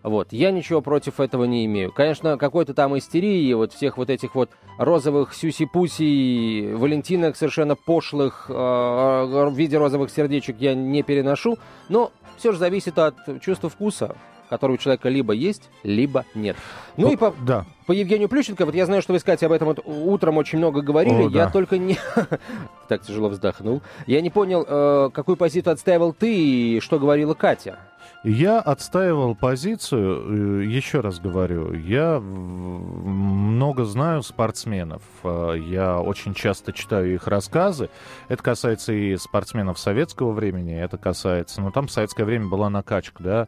Вот, 0.06 0.32
я 0.32 0.52
ничего 0.52 0.82
против 0.82 1.20
этого 1.20 1.46
не 1.46 1.66
имею. 1.66 1.92
Конечно, 1.92 2.38
какой-то 2.38 2.76
там 2.76 2.96
истерии, 2.96 3.52
вот 3.54 3.74
всех 3.74 3.98
вот 3.98 4.12
этих 4.12 4.36
вот 4.36 4.52
розовых 4.78 5.34
сюси-пуси, 5.34 6.76
валентинок 6.76 7.36
совершенно 7.36 7.76
пошлых 7.76 8.46
э, 8.48 8.54
в 8.54 9.54
виде 9.56 9.80
розовых 9.80 10.12
сердечек 10.12 10.58
я 10.60 10.76
не 10.76 11.02
переношу, 11.02 11.58
но 11.90 12.12
все 12.38 12.52
же 12.52 12.60
зависит 12.60 13.00
от 13.00 13.16
чувства 13.42 13.68
вкуса, 13.72 14.16
который 14.48 14.74
у 14.74 14.78
человека 14.78 15.10
либо 15.10 15.34
есть, 15.34 15.72
либо 15.82 16.24
нет. 16.36 16.56
Ну 16.98 17.12
и 17.12 17.16
по, 17.16 17.34
Да. 17.42 17.66
по 17.88 17.92
Евгению 17.92 18.30
Плющенко, 18.30 18.64
вот 18.64 18.76
я 18.76 18.86
знаю, 18.86 19.02
что 19.02 19.12
вы, 19.12 19.18
Катя, 19.18 19.48
об 19.48 19.54
этом 19.54 19.70
вот 19.70 19.80
утром 19.86 20.38
очень 20.38 20.60
много 20.60 20.82
говорили, 20.84 21.24
О, 21.24 21.30
я 21.30 21.46
да. 21.46 21.50
только 21.50 21.80
не... 21.80 21.98
Так 22.90 23.02
тяжело 23.02 23.30
вздохнул. 23.30 23.82
Я 24.06 24.22
не 24.22 24.30
понял, 24.30 24.64
э, 24.68 25.10
какую 25.12 25.36
позицию 25.36 25.74
отстаивал 25.74 26.14
ты 26.14 26.32
и 26.32 26.80
что 26.80 27.00
говорила 27.00 27.34
Катя. 27.34 27.80
Я 28.24 28.60
отстаивал 28.60 29.36
позицию, 29.36 30.62
э, 30.62 30.66
еще 30.66 31.02
раз 31.02 31.20
говорю, 31.20 31.74
я 31.74 32.20
много 32.20 33.86
знаю 33.86 34.24
спортсменов. 34.24 35.04
Э, 35.24 35.54
я 35.56 36.00
очень 36.00 36.34
часто 36.34 36.74
читаю 36.74 37.14
их 37.14 37.28
рассказы. 37.28 37.92
Это 38.28 38.42
касается 38.42 38.94
и 38.94 39.16
спортсменов 39.18 39.78
советского 39.78 40.32
времени, 40.32 40.76
это 40.76 40.98
касается... 40.98 41.62
Ну, 41.62 41.70
там 41.70 41.86
в 41.86 41.92
советское 41.92 42.24
время 42.24 42.48
была 42.48 42.70
накачка, 42.72 43.22
да. 43.22 43.48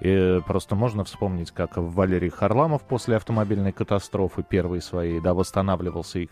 И 0.00 0.40
просто 0.48 0.74
можно 0.74 1.04
вспомнить, 1.04 1.52
как 1.52 1.76
Валерий 1.76 2.30
Харламов 2.30 2.82
после 2.82 3.16
автомобильной 3.16 3.70
катастрофы 3.70 4.42
первой 4.42 4.82
своей, 4.82 5.20
да, 5.20 5.32
восстанавливался 5.32 6.18
и 6.20 6.28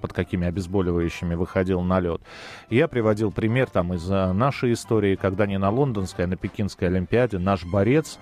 под 0.00 0.14
какими 0.14 0.46
обезболивающими 0.46 1.34
выходил 1.34 1.82
на 1.82 2.00
лед. 2.00 2.22
Я 2.70 2.88
приводил 2.88 3.30
пример 3.30 3.68
там 3.68 3.92
из 3.92 4.08
нашей 4.08 4.72
истории, 4.72 5.16
когда 5.16 5.46
не 5.46 5.58
на 5.58 5.70
лондонской, 5.70 6.24
а 6.24 6.28
на 6.28 6.36
пекинской 6.36 6.88
Олимпиаде 6.88 7.09
наш 7.12 7.64
борец, 7.64 8.18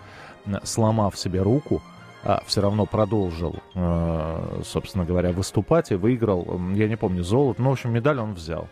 сломав 0.64 1.18
себе 1.18 1.42
руку, 1.42 1.82
а, 2.24 2.42
все 2.46 2.60
равно 2.60 2.84
продолжил, 2.84 3.56
э, 3.74 4.62
собственно 4.64 5.04
говоря, 5.04 5.30
выступать 5.30 5.92
и 5.92 5.94
выиграл, 5.94 6.60
я 6.74 6.88
не 6.88 6.96
помню, 6.96 7.22
золото, 7.22 7.62
ну, 7.62 7.70
в 7.70 7.72
общем, 7.72 7.92
медаль 7.92 8.18
он 8.18 8.34
взял. 8.34 8.68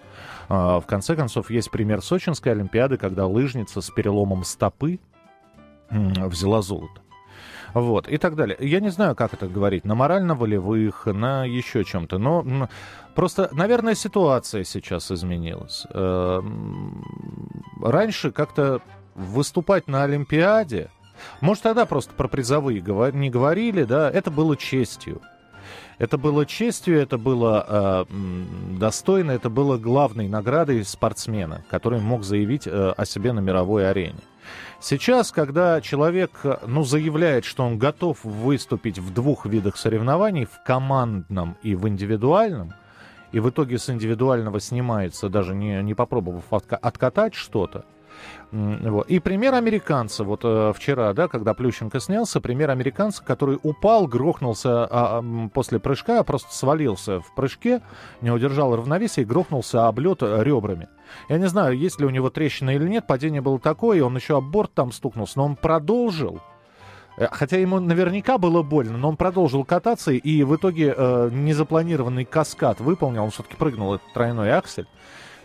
А, 0.48 0.80
в 0.80 0.86
конце 0.86 1.14
концов, 1.14 1.50
есть 1.50 1.70
пример 1.70 2.02
Сочинской 2.02 2.52
Олимпиады, 2.52 2.96
когда 2.96 3.26
лыжница 3.26 3.80
с 3.80 3.90
переломом 3.90 4.44
стопы 4.44 4.98
взяла 5.90 6.62
золото. 6.62 7.00
Вот, 7.72 8.08
и 8.08 8.16
так 8.16 8.36
далее. 8.36 8.56
Я 8.60 8.80
не 8.80 8.88
знаю, 8.88 9.14
как 9.14 9.34
это 9.34 9.48
говорить, 9.48 9.84
на 9.84 9.94
морально-волевых, 9.94 11.06
на 11.06 11.44
еще 11.44 11.84
чем-то, 11.84 12.18
но 12.18 12.68
просто, 13.14 13.50
наверное, 13.52 13.94
ситуация 13.94 14.64
сейчас 14.64 15.10
изменилась. 15.10 15.86
Эм, 15.90 17.04
раньше 17.82 18.32
как-то 18.32 18.80
выступать 19.16 19.88
на 19.88 20.04
Олимпиаде, 20.04 20.90
может, 21.40 21.62
тогда 21.62 21.86
просто 21.86 22.12
про 22.12 22.28
призовые 22.28 22.82
не 23.12 23.30
говорили, 23.30 23.84
да, 23.84 24.10
это 24.10 24.30
было 24.30 24.56
честью. 24.56 25.22
Это 25.98 26.18
было 26.18 26.44
честью, 26.44 27.00
это 27.00 27.16
было 27.16 27.64
э, 27.66 28.04
достойно, 28.78 29.30
это 29.30 29.48
было 29.48 29.78
главной 29.78 30.28
наградой 30.28 30.84
спортсмена, 30.84 31.64
который 31.70 32.00
мог 32.00 32.22
заявить 32.22 32.66
э, 32.66 32.92
о 32.94 33.06
себе 33.06 33.32
на 33.32 33.40
мировой 33.40 33.88
арене. 33.88 34.20
Сейчас, 34.78 35.32
когда 35.32 35.80
человек 35.80 36.42
ну, 36.66 36.84
заявляет, 36.84 37.46
что 37.46 37.64
он 37.64 37.78
готов 37.78 38.22
выступить 38.24 38.98
в 38.98 39.12
двух 39.12 39.46
видах 39.46 39.78
соревнований, 39.78 40.44
в 40.44 40.62
командном 40.66 41.56
и 41.62 41.74
в 41.74 41.88
индивидуальном, 41.88 42.74
и 43.32 43.40
в 43.40 43.48
итоге 43.48 43.78
с 43.78 43.88
индивидуального 43.88 44.60
снимается, 44.60 45.30
даже 45.30 45.54
не, 45.54 45.82
не 45.82 45.94
попробовав 45.94 46.44
откатать 46.52 47.34
что-то, 47.34 47.86
вот. 48.52 49.08
И 49.08 49.18
пример 49.18 49.54
американца, 49.54 50.24
вот 50.24 50.40
э, 50.44 50.72
вчера, 50.74 51.12
да, 51.12 51.28
когда 51.28 51.52
Плющенко 51.52 52.00
снялся, 52.00 52.40
пример 52.40 52.70
американца, 52.70 53.22
который 53.22 53.58
упал, 53.62 54.06
грохнулся 54.06 54.84
а, 54.84 54.88
а, 54.90 55.48
после 55.48 55.78
прыжка, 55.78 56.22
просто 56.22 56.54
свалился 56.54 57.20
в 57.20 57.34
прыжке, 57.34 57.82
не 58.20 58.30
удержал 58.30 58.74
равновесия 58.74 59.22
и 59.22 59.24
грохнулся 59.24 59.88
об 59.88 59.98
лед 59.98 60.22
ребрами. 60.22 60.88
Я 61.28 61.38
не 61.38 61.48
знаю, 61.48 61.76
есть 61.76 62.00
ли 62.00 62.06
у 62.06 62.10
него 62.10 62.30
трещина 62.30 62.70
или 62.70 62.88
нет, 62.88 63.06
падение 63.06 63.40
было 63.40 63.58
такое, 63.58 64.02
он 64.02 64.16
еще 64.16 64.38
об 64.38 64.44
борт 64.44 64.72
там 64.74 64.92
стукнулся, 64.92 65.38
но 65.38 65.46
он 65.46 65.56
продолжил. 65.56 66.40
Э, 67.16 67.28
хотя 67.30 67.58
ему 67.58 67.80
наверняка 67.80 68.38
было 68.38 68.62
больно, 68.62 68.96
но 68.96 69.08
он 69.08 69.16
продолжил 69.16 69.64
кататься, 69.64 70.12
и 70.12 70.42
в 70.44 70.54
итоге 70.56 70.94
э, 70.96 71.30
незапланированный 71.32 72.24
каскад 72.24 72.80
выполнил, 72.80 73.24
он 73.24 73.30
все-таки 73.30 73.56
прыгнул 73.56 73.94
этот 73.94 74.12
тройной 74.12 74.52
аксель. 74.52 74.86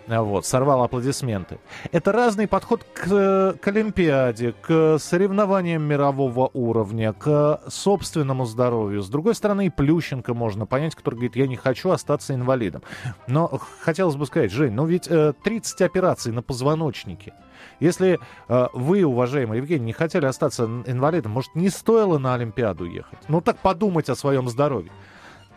Вот, 0.08 0.46
сорвал 0.46 0.84
аплодисменты. 0.84 1.60
Это 1.91 2.12
разный 2.12 2.48
подход 2.48 2.84
к, 2.93 3.58
к 3.62 3.67
Олимпиаде, 3.67 4.53
к 4.62 4.98
соревнованиям 5.00 5.84
мирового 5.84 6.50
уровня, 6.53 7.13
к 7.13 7.62
собственному 7.67 8.46
здоровью. 8.46 9.01
С 9.01 9.10
другой 9.10 9.36
стороны, 9.36 9.67
и 9.67 9.70
Плющенко 9.70 10.34
можно 10.34 10.65
понять, 10.65 10.96
который 10.96 11.15
говорит, 11.15 11.36
я 11.36 11.48
не 11.48 11.55
хочу 11.55 11.91
остаться 11.91 12.34
инвалидом. 12.34 12.81
Но 13.27 13.60
хотелось 13.81 14.15
бы 14.15 14.25
сказать, 14.25 14.51
Жень, 14.51 14.74
ну 14.74 14.86
ведь 14.86 15.08
э, 15.08 15.34
30 15.43 15.81
операций 15.81 16.31
на 16.31 16.41
позвоночнике. 16.41 17.34
Если 17.79 18.20
э, 18.48 18.67
вы, 18.74 19.03
уважаемый 19.03 19.58
Евгений, 19.58 19.86
не 19.86 19.93
хотели 19.93 20.25
остаться 20.25 20.65
инвалидом, 20.86 21.31
может, 21.31 21.55
не 21.55 21.70
стоило 21.70 22.17
на 22.17 22.34
Олимпиаду 22.34 22.86
ехать? 22.86 23.20
Ну 23.27 23.41
так 23.41 23.58
подумать 23.60 24.10
о 24.10 24.15
своем 24.15 24.50
здоровье. 24.50 24.91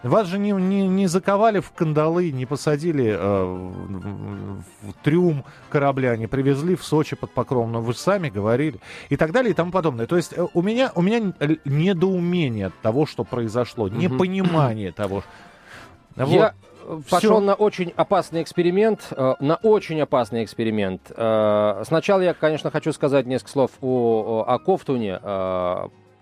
Вас 0.04 0.28
же 0.28 0.38
не, 0.38 0.50
не, 0.50 0.86
не 0.86 1.06
заковали 1.06 1.60
в 1.60 1.70
кандалы, 1.72 2.30
не 2.30 2.44
посадили 2.44 3.16
э, 3.18 3.44
в, 3.44 4.92
трюм 5.02 5.44
корабля, 5.70 6.14
не 6.18 6.26
привезли 6.26 6.76
в 6.76 6.84
Сочи 6.84 7.16
под 7.16 7.30
покровом, 7.30 7.72
но 7.72 7.80
вы 7.80 7.94
сами 7.94 8.28
говорили. 8.28 8.80
И 9.08 9.16
так 9.16 9.32
далее 9.32 9.52
и 9.52 9.54
тому 9.54 9.72
подобное. 9.72 10.06
То 10.06 10.16
есть 10.16 10.34
э, 10.36 10.46
у 10.52 10.60
меня, 10.60 10.92
у 10.94 11.00
меня 11.00 11.32
недоумение 11.64 12.66
от 12.66 12.78
того, 12.82 13.06
что 13.06 13.24
произошло, 13.24 13.88
непонимание 13.88 14.92
того. 14.96 15.24
Вот. 16.16 16.28
Я 16.28 16.54
пошел 17.08 17.40
на 17.40 17.54
очень 17.54 17.90
опасный 17.96 18.42
эксперимент, 18.42 19.08
э, 19.10 19.34
на 19.40 19.56
очень 19.56 20.02
опасный 20.02 20.44
эксперимент. 20.44 21.10
Э, 21.16 21.82
сначала 21.86 22.20
я, 22.20 22.34
конечно, 22.34 22.70
хочу 22.70 22.92
сказать 22.92 23.24
несколько 23.24 23.52
слов 23.52 23.70
о, 23.80 24.44
о 24.46 24.58
Кофтуне, 24.58 25.18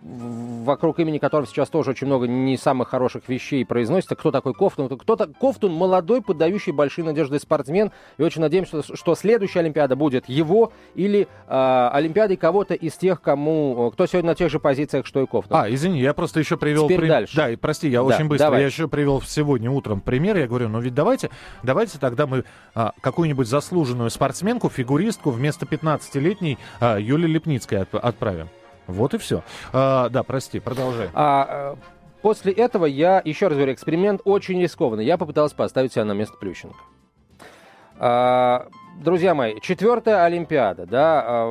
вокруг 0.03 0.99
имени 0.99 1.19
которого 1.19 1.47
сейчас 1.47 1.69
тоже 1.69 1.91
очень 1.91 2.07
много 2.07 2.27
не 2.27 2.57
самых 2.57 2.89
хороших 2.89 3.29
вещей 3.29 3.65
произносится. 3.65 4.17
Кто 4.17 4.31
такой 4.31 4.53
Кофтун? 4.53 4.89
Кто-то 4.89 5.29
Кофтун 5.29 5.73
молодой, 5.73 6.23
поддающий 6.23 6.73
большие 6.73 7.05
надежды 7.05 7.39
спортсмен. 7.39 7.93
И 8.19 8.23
очень 8.23 8.41
надеемся, 8.41 8.83
что 8.83 9.15
следующая 9.15 9.61
Олимпиада 9.61 9.95
будет 9.95 10.29
его 10.29 10.73
или 10.95 11.29
э, 11.47 11.91
Олимпиадой 11.93 12.37
кого-то 12.37 12.75
из 12.75 12.95
тех, 12.95 13.21
кому 13.21 13.91
кто 13.93 14.07
сегодня 14.07 14.31
на 14.31 14.35
тех 14.35 14.51
же 14.51 14.59
позициях, 14.59 15.07
что 15.07 15.23
и 15.23 15.27
Кофтун. 15.27 15.57
А, 15.57 15.71
извини, 15.71 16.01
я 16.01 16.15
просто 16.15 16.41
еще 16.41 16.57
привел... 16.57 16.87
Теперь 16.87 17.01
при... 17.01 17.09
дальше. 17.09 17.37
Да, 17.37 17.51
и 17.51 17.57
прости, 17.57 17.89
я 17.89 17.99
да, 17.99 18.05
очень 18.05 18.27
быстро. 18.27 18.47
Давай. 18.47 18.61
Я 18.61 18.67
еще 18.67 18.89
привел 18.89 19.23
сегодня 19.23 19.71
утром 19.71 20.01
пример. 20.01 20.37
Я 20.37 20.49
говорю, 20.49 20.69
ну 20.69 20.81
ведь 20.81 20.95
давайте, 20.95 21.31
давайте 21.63 21.99
тогда 21.99 22.27
мы 22.27 22.45
а, 22.75 22.93
какую-нибудь 23.01 23.47
заслуженную 23.47 24.11
спортсменку, 24.11 24.69
фигуристку 24.69 25.31
вместо 25.31 25.65
15-летней 25.65 26.59
а, 26.81 26.99
Юлии 26.99 27.29
Лепницкой 27.29 27.83
отправим. 27.83 28.49
Вот 28.87 29.15
и 29.15 29.19
все. 29.19 29.43
А, 29.73 30.09
да, 30.09 30.23
прости, 30.23 30.61
продолжай. 30.61 31.09
А, 31.15 31.75
э, 31.75 31.77
после 32.21 32.53
этого 32.53 32.87
я, 32.87 33.23
еще 33.25 33.49
раз 33.49 33.57
говорю, 33.57 33.73
эксперимент 33.73 34.21
очень 34.25 34.61
рискованный. 34.61 35.05
Я 35.05 35.19
попытался 35.19 35.55
поставить 35.55 35.93
себя 35.93 36.05
на 36.05 36.13
место 36.13 36.37
Плющенко. 36.37 36.79
А, 37.99 38.67
друзья 39.01 39.35
мои, 39.35 39.61
четвертая 39.61 40.25
Олимпиада, 40.25 40.87
да, 40.87 41.47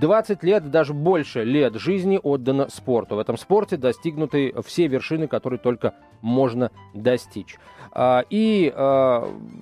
20 0.00 0.38
а, 0.42 0.46
лет, 0.46 0.70
даже 0.70 0.94
больше 0.94 1.44
лет 1.44 1.74
жизни 1.74 2.18
отдано 2.22 2.70
спорту. 2.70 3.16
В 3.16 3.18
этом 3.18 3.36
спорте 3.36 3.76
достигнуты 3.76 4.54
все 4.64 4.86
вершины, 4.86 5.26
которые 5.26 5.58
только 5.58 5.94
можно 6.22 6.70
достичь. 6.94 7.58
А, 7.92 8.24
и 8.30 8.72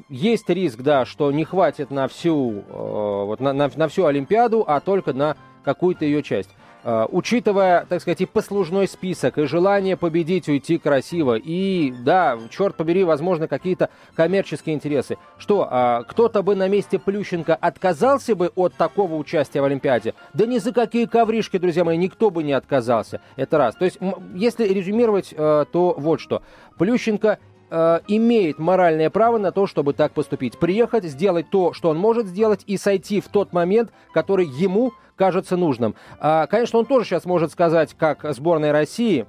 есть 0.08 0.48
риск, 0.48 0.80
да, 0.82 1.04
что 1.04 1.32
не 1.32 1.44
хватит 1.44 1.90
на 1.90 2.06
всю, 2.06 2.62
вот 2.68 3.40
на, 3.40 3.52
на, 3.52 3.68
на 3.74 3.88
всю 3.88 4.06
Олимпиаду, 4.06 4.64
а 4.66 4.78
только 4.78 5.12
на 5.12 5.36
какую-то 5.64 6.04
ее 6.04 6.22
часть. 6.22 6.50
Э, 6.88 7.04
учитывая, 7.10 7.84
так 7.88 8.00
сказать, 8.00 8.20
и 8.20 8.26
послужной 8.26 8.86
список, 8.86 9.38
и 9.38 9.46
желание 9.46 9.96
победить, 9.96 10.48
уйти 10.48 10.78
красиво, 10.78 11.34
и, 11.34 11.92
да, 12.04 12.38
черт 12.48 12.76
побери, 12.76 13.02
возможно, 13.02 13.48
какие-то 13.48 13.90
коммерческие 14.14 14.76
интересы. 14.76 15.16
Что, 15.36 15.66
а, 15.68 16.04
кто-то 16.04 16.44
бы 16.44 16.54
на 16.54 16.68
месте 16.68 17.00
Плющенко 17.00 17.56
отказался 17.56 18.36
бы 18.36 18.52
от 18.54 18.74
такого 18.74 19.16
участия 19.16 19.60
в 19.62 19.64
Олимпиаде? 19.64 20.14
Да 20.32 20.46
ни 20.46 20.58
за 20.58 20.72
какие 20.72 21.06
ковришки, 21.06 21.58
друзья 21.58 21.82
мои, 21.82 21.96
никто 21.96 22.30
бы 22.30 22.44
не 22.44 22.52
отказался. 22.52 23.20
Это 23.34 23.58
раз. 23.58 23.74
То 23.74 23.84
есть, 23.84 23.98
если 24.36 24.68
резюмировать, 24.68 25.34
э, 25.36 25.64
то 25.72 25.92
вот 25.98 26.20
что. 26.20 26.42
Плющенко 26.78 27.40
э, 27.68 28.00
имеет 28.06 28.60
моральное 28.60 29.10
право 29.10 29.38
на 29.38 29.50
то, 29.50 29.66
чтобы 29.66 29.92
так 29.92 30.12
поступить. 30.12 30.56
Приехать, 30.56 31.02
сделать 31.02 31.50
то, 31.50 31.72
что 31.72 31.88
он 31.88 31.98
может 31.98 32.28
сделать, 32.28 32.62
и 32.68 32.76
сойти 32.76 33.20
в 33.20 33.26
тот 33.26 33.52
момент, 33.52 33.90
который 34.12 34.46
ему 34.46 34.92
кажется 35.16 35.56
нужным. 35.56 35.94
А, 36.20 36.46
конечно, 36.46 36.78
он 36.78 36.86
тоже 36.86 37.06
сейчас 37.06 37.24
может 37.24 37.50
сказать, 37.50 37.94
как 37.94 38.24
сборная 38.34 38.72
России, 38.72 39.26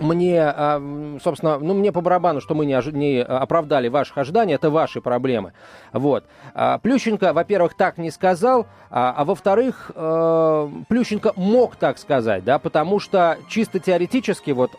мне, 0.00 0.42
а, 0.42 1.18
собственно, 1.22 1.58
ну, 1.58 1.74
мне 1.74 1.92
по 1.92 2.00
барабану, 2.00 2.40
что 2.40 2.54
мы 2.54 2.66
не, 2.66 2.78
не 2.92 3.22
оправдали 3.22 3.88
ваших 3.88 4.18
ожиданий, 4.18 4.54
это 4.54 4.70
ваши 4.70 5.00
проблемы. 5.00 5.52
Вот. 5.92 6.24
А, 6.54 6.78
Плющенко, 6.78 7.32
во-первых, 7.32 7.74
так 7.76 7.98
не 7.98 8.10
сказал, 8.10 8.66
а, 8.90 9.14
а 9.16 9.24
во-вторых, 9.24 9.90
э, 9.94 10.68
Плющенко 10.88 11.32
мог 11.36 11.76
так 11.76 11.98
сказать, 11.98 12.44
да, 12.44 12.58
потому 12.58 12.98
что 12.98 13.38
чисто 13.48 13.78
теоретически 13.78 14.50
вот 14.50 14.72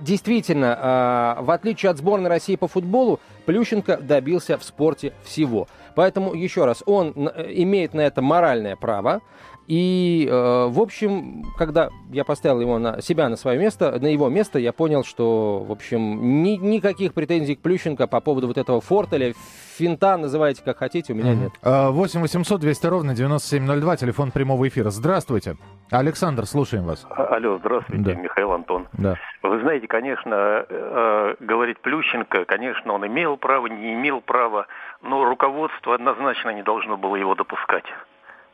действительно, 0.00 1.36
в 1.42 1.50
отличие 1.52 1.90
от 1.90 1.98
сборной 1.98 2.28
России 2.28 2.56
по 2.56 2.66
футболу, 2.66 3.20
Плющенко 3.46 3.98
добился 3.98 4.58
в 4.58 4.64
спорте 4.64 5.12
всего. 5.22 5.68
Поэтому, 5.94 6.34
еще 6.34 6.64
раз, 6.64 6.82
он 6.86 7.12
имеет 7.12 7.94
на 7.94 8.00
это 8.00 8.20
моральное 8.20 8.74
право. 8.74 9.20
И, 9.68 10.28
э, 10.30 10.66
в 10.68 10.80
общем, 10.80 11.44
когда 11.56 11.90
я 12.10 12.24
поставил 12.24 12.60
его 12.60 12.78
на 12.78 13.00
себя 13.00 13.28
на 13.28 13.36
свое 13.36 13.58
место, 13.58 13.98
на 14.00 14.06
его 14.08 14.28
место, 14.28 14.58
я 14.58 14.72
понял, 14.72 15.04
что, 15.04 15.60
в 15.60 15.70
общем, 15.70 16.42
ни, 16.42 16.56
никаких 16.56 17.14
претензий 17.14 17.54
к 17.54 17.60
Плющенко 17.60 18.06
по 18.06 18.20
поводу 18.20 18.48
вот 18.48 18.58
этого 18.58 18.80
фортеля, 18.80 19.32
финта, 19.76 20.16
называйте 20.16 20.62
как 20.64 20.78
хотите, 20.78 21.12
у 21.12 21.16
меня 21.16 21.34
нет. 21.34 21.52
8 21.62 22.20
800 22.20 22.60
200 22.60 22.86
ровно 22.86 23.14
9702, 23.14 23.96
телефон 23.96 24.30
прямого 24.30 24.66
эфира. 24.68 24.90
Здравствуйте. 24.90 25.56
Александр, 25.90 26.46
слушаем 26.46 26.84
вас. 26.84 27.06
А, 27.10 27.24
Алло, 27.36 27.58
здравствуйте, 27.58 28.02
Да. 28.02 28.14
Михаил 28.14 28.52
Антон. 28.52 28.88
Да. 28.94 29.16
Вы 29.42 29.60
знаете, 29.60 29.86
конечно, 29.86 30.66
э, 30.68 31.34
говорить 31.40 31.78
Плющенко, 31.80 32.44
конечно, 32.46 32.92
он 32.92 33.06
имел 33.06 33.36
право, 33.36 33.66
не 33.66 33.94
имел 33.94 34.20
права, 34.20 34.66
но 35.02 35.24
руководство 35.24 35.94
однозначно 35.94 36.50
не 36.50 36.62
должно 36.62 36.96
было 36.96 37.16
его 37.16 37.34
допускать. 37.34 37.84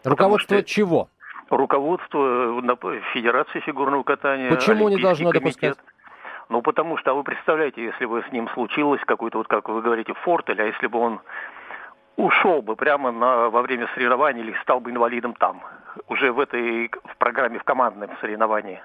Руководство 0.05 0.57
что- 0.59 0.67
чего? 0.67 1.09
Руководство 1.51 2.61
на- 2.61 2.77
Федерации 3.15 3.61
фигурного 3.61 4.03
катания. 4.03 4.51
Почему 4.51 4.89
не 4.89 5.01
должно 5.01 5.31
комитет. 5.31 5.61
допускать? 5.61 5.79
Ну, 6.49 6.63
потому 6.63 6.97
что, 6.97 7.11
а 7.11 7.15
вы 7.15 7.25
представляете, 7.25 7.83
если 7.85 8.07
бы 8.07 8.23
с 8.23 8.33
ним 8.33 8.49
случилось 8.51 9.01
какой-то, 9.07 9.39
вот 9.39 9.49
как 9.49 9.69
вы 9.69 9.83
говорите, 9.83 10.15
фортель, 10.15 10.61
а 10.63 10.65
если 10.65 10.87
бы 10.87 10.99
он 10.99 11.21
ушел 12.17 12.63
бы 12.63 12.75
прямо 12.75 13.13
на, 13.13 13.49
во 13.51 13.63
время 13.63 13.89
соревнований 13.95 14.43
или 14.43 14.55
стал 14.63 14.81
бы 14.81 14.91
инвалидом 14.91 15.35
там, 15.35 15.63
уже 16.09 16.33
в 16.33 16.41
этой 16.41 16.89
в 16.89 17.17
программе, 17.19 17.59
в 17.59 17.65
командном 17.65 18.11
соревновании. 18.21 18.83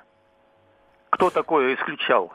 Кто 1.09 1.29
такое 1.29 1.75
исключал? 1.75 2.33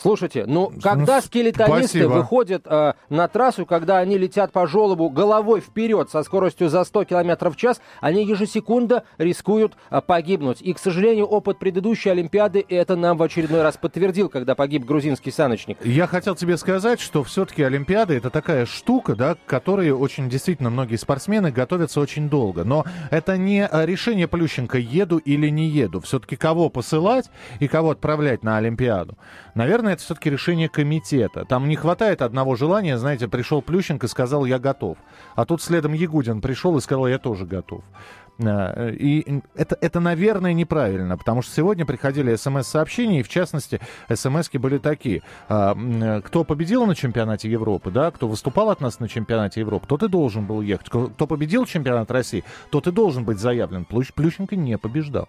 Слушайте, 0.00 0.44
ну 0.46 0.72
когда 0.80 1.16
Ну, 1.16 1.22
скелетонисты 1.22 1.98
спасибо. 1.98 2.08
выходят 2.12 2.62
э, 2.66 2.92
на 3.08 3.26
трассу, 3.26 3.66
когда 3.66 3.98
они 3.98 4.16
летят 4.16 4.52
по 4.52 4.66
желобу 4.68 5.10
головой 5.10 5.60
вперед 5.60 6.08
со 6.08 6.22
скоростью 6.22 6.68
за 6.68 6.84
100 6.84 7.04
км 7.04 7.50
в 7.50 7.56
час, 7.56 7.80
они 8.00 8.24
ежесекунда 8.24 9.02
рискуют 9.18 9.74
э, 9.90 10.00
погибнуть. 10.00 10.62
И, 10.62 10.72
к 10.72 10.78
сожалению, 10.78 11.26
опыт 11.26 11.58
предыдущей 11.58 12.10
Олимпиады 12.10 12.64
это 12.68 12.94
нам 12.94 13.16
в 13.16 13.22
очередной 13.24 13.62
раз 13.62 13.76
подтвердил, 13.76 14.28
когда 14.28 14.54
погиб 14.54 14.84
грузинский 14.84 15.32
саночник. 15.32 15.84
Я 15.84 16.06
хотел 16.06 16.36
тебе 16.36 16.56
сказать, 16.58 17.00
что 17.00 17.24
все-таки 17.24 17.64
Олимпиада 17.64 18.14
это 18.14 18.30
такая 18.30 18.66
штука, 18.66 19.16
да, 19.16 19.34
к 19.34 19.44
которой 19.46 19.90
очень 19.90 20.28
действительно 20.28 20.70
многие 20.70 20.96
спортсмены 20.96 21.50
готовятся 21.50 22.00
очень 22.00 22.28
долго. 22.28 22.62
Но 22.62 22.84
это 23.10 23.36
не 23.36 23.66
а, 23.66 23.84
решение 23.84 24.28
Плющенко, 24.28 24.78
еду 24.78 25.18
или 25.18 25.48
не 25.48 25.66
еду. 25.66 26.00
Все-таки 26.02 26.36
кого 26.36 26.68
посылать 26.70 27.30
и 27.58 27.66
кого 27.66 27.90
отправлять 27.90 28.44
на 28.44 28.58
Олимпиаду. 28.58 29.18
Наверное, 29.54 29.87
это 29.92 30.02
все-таки 30.02 30.30
решение 30.30 30.68
комитета. 30.68 31.44
Там 31.44 31.68
не 31.68 31.76
хватает 31.76 32.22
одного 32.22 32.56
желания, 32.56 32.98
знаете, 32.98 33.28
пришел 33.28 33.62
Плющенко 33.62 34.06
и 34.06 34.08
сказал, 34.08 34.44
я 34.44 34.58
готов. 34.58 34.98
А 35.34 35.44
тут 35.44 35.62
следом 35.62 35.92
Ягудин 35.92 36.40
пришел 36.40 36.76
и 36.76 36.80
сказал, 36.80 37.06
я 37.06 37.18
тоже 37.18 37.46
готов. 37.46 37.82
А, 38.44 38.90
И 38.90 39.40
это, 39.54 39.76
это, 39.80 40.00
наверное, 40.00 40.52
неправильно, 40.52 41.16
потому 41.16 41.42
что 41.42 41.52
сегодня 41.52 41.84
приходили 41.84 42.34
смс-сообщения, 42.36 43.20
и 43.20 43.22
в 43.22 43.28
частности, 43.28 43.80
смс 44.12 44.48
были 44.52 44.78
такие. 44.78 45.22
А, 45.48 45.72
м, 45.72 46.22
Кто 46.22 46.44
победил 46.44 46.86
на 46.86 46.94
чемпионате 46.94 47.50
Европы, 47.50 47.90
да, 47.90 48.10
кто 48.10 48.28
выступал 48.28 48.70
от 48.70 48.80
нас 48.80 49.00
на 49.00 49.08
чемпионате 49.08 49.60
Европы, 49.60 49.86
тот 49.86 50.02
и 50.02 50.08
должен 50.08 50.46
был 50.46 50.60
ехать. 50.62 50.88
Кто 50.88 51.26
победил 51.26 51.66
чемпионат 51.66 52.10
России, 52.10 52.44
тот 52.70 52.86
и 52.86 52.92
должен 52.92 53.24
быть 53.24 53.38
заявлен. 53.38 53.86
Плющ- 53.88 54.12
Плющенко 54.14 54.56
не 54.56 54.78
побеждал. 54.78 55.28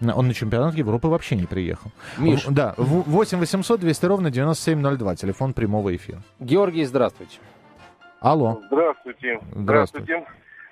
Он 0.00 0.26
на 0.28 0.34
чемпионат 0.34 0.74
Европы 0.74 1.08
вообще 1.08 1.34
не 1.36 1.46
приехал. 1.46 1.90
Миш. 2.18 2.44
Да, 2.48 2.74
в- 2.76 3.02
8 3.10 3.38
800 3.38 3.80
200 3.80 4.06
ровно 4.06 4.30
9702, 4.30 5.16
телефон 5.16 5.52
прямого 5.52 5.94
эфира. 5.94 6.22
Георгий, 6.40 6.84
здравствуйте. 6.84 7.38
Алло. 8.20 8.60
Здравствуйте. 8.68 9.40
Здравствуйте. 9.54 10.12
Э, 10.12 10.24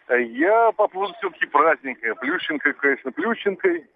Я 0.08 0.72
по 0.72 0.88
поводу 0.88 1.14
все-таки 1.14 1.46
праздника. 1.46 2.14
Плющенко, 2.16 2.72
конечно, 2.74 3.12
Плющенкой. 3.12 3.86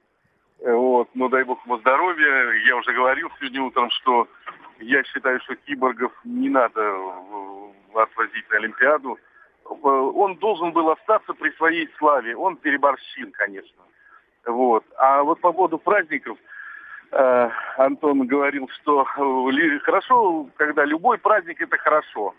Э, 0.61 0.73
Вот, 0.73 1.09
но 1.14 1.29
дай 1.29 1.45
бог 1.45 1.64
ему 1.64 1.79
здоровья. 1.79 2.52
Я 2.67 2.76
уже 2.76 2.93
говорил 2.93 3.31
сегодня 3.38 3.62
утром, 3.62 3.90
что 3.90 4.29
я 4.81 5.02
считаю, 5.05 5.40
что 5.40 5.55
киборгов 5.55 6.12
не 6.25 6.49
надо 6.49 6.97
отвозить 7.95 8.49
на 8.50 8.57
Олимпиаду. 8.57 9.19
Э, 9.64 9.75
Он 9.75 10.37
должен 10.37 10.73
был 10.73 10.90
остаться 10.90 11.33
при 11.35 11.50
своей 11.52 11.88
славе. 11.99 12.37
Он 12.37 12.57
переборщил, 12.57 13.31
конечно. 13.33 13.83
Вот. 14.47 14.85
А 14.97 15.23
вот 15.23 15.40
по 15.40 15.52
поводу 15.52 15.79
праздников, 15.79 16.38
э, 17.12 17.50
Антон 17.76 18.26
говорил, 18.26 18.69
что 18.81 19.02
э, 19.02 19.79
хорошо, 19.81 20.49
когда 20.57 20.85
любой 20.85 21.19
праздник 21.19 21.61
это 21.61 21.76
хорошо. 21.79 22.35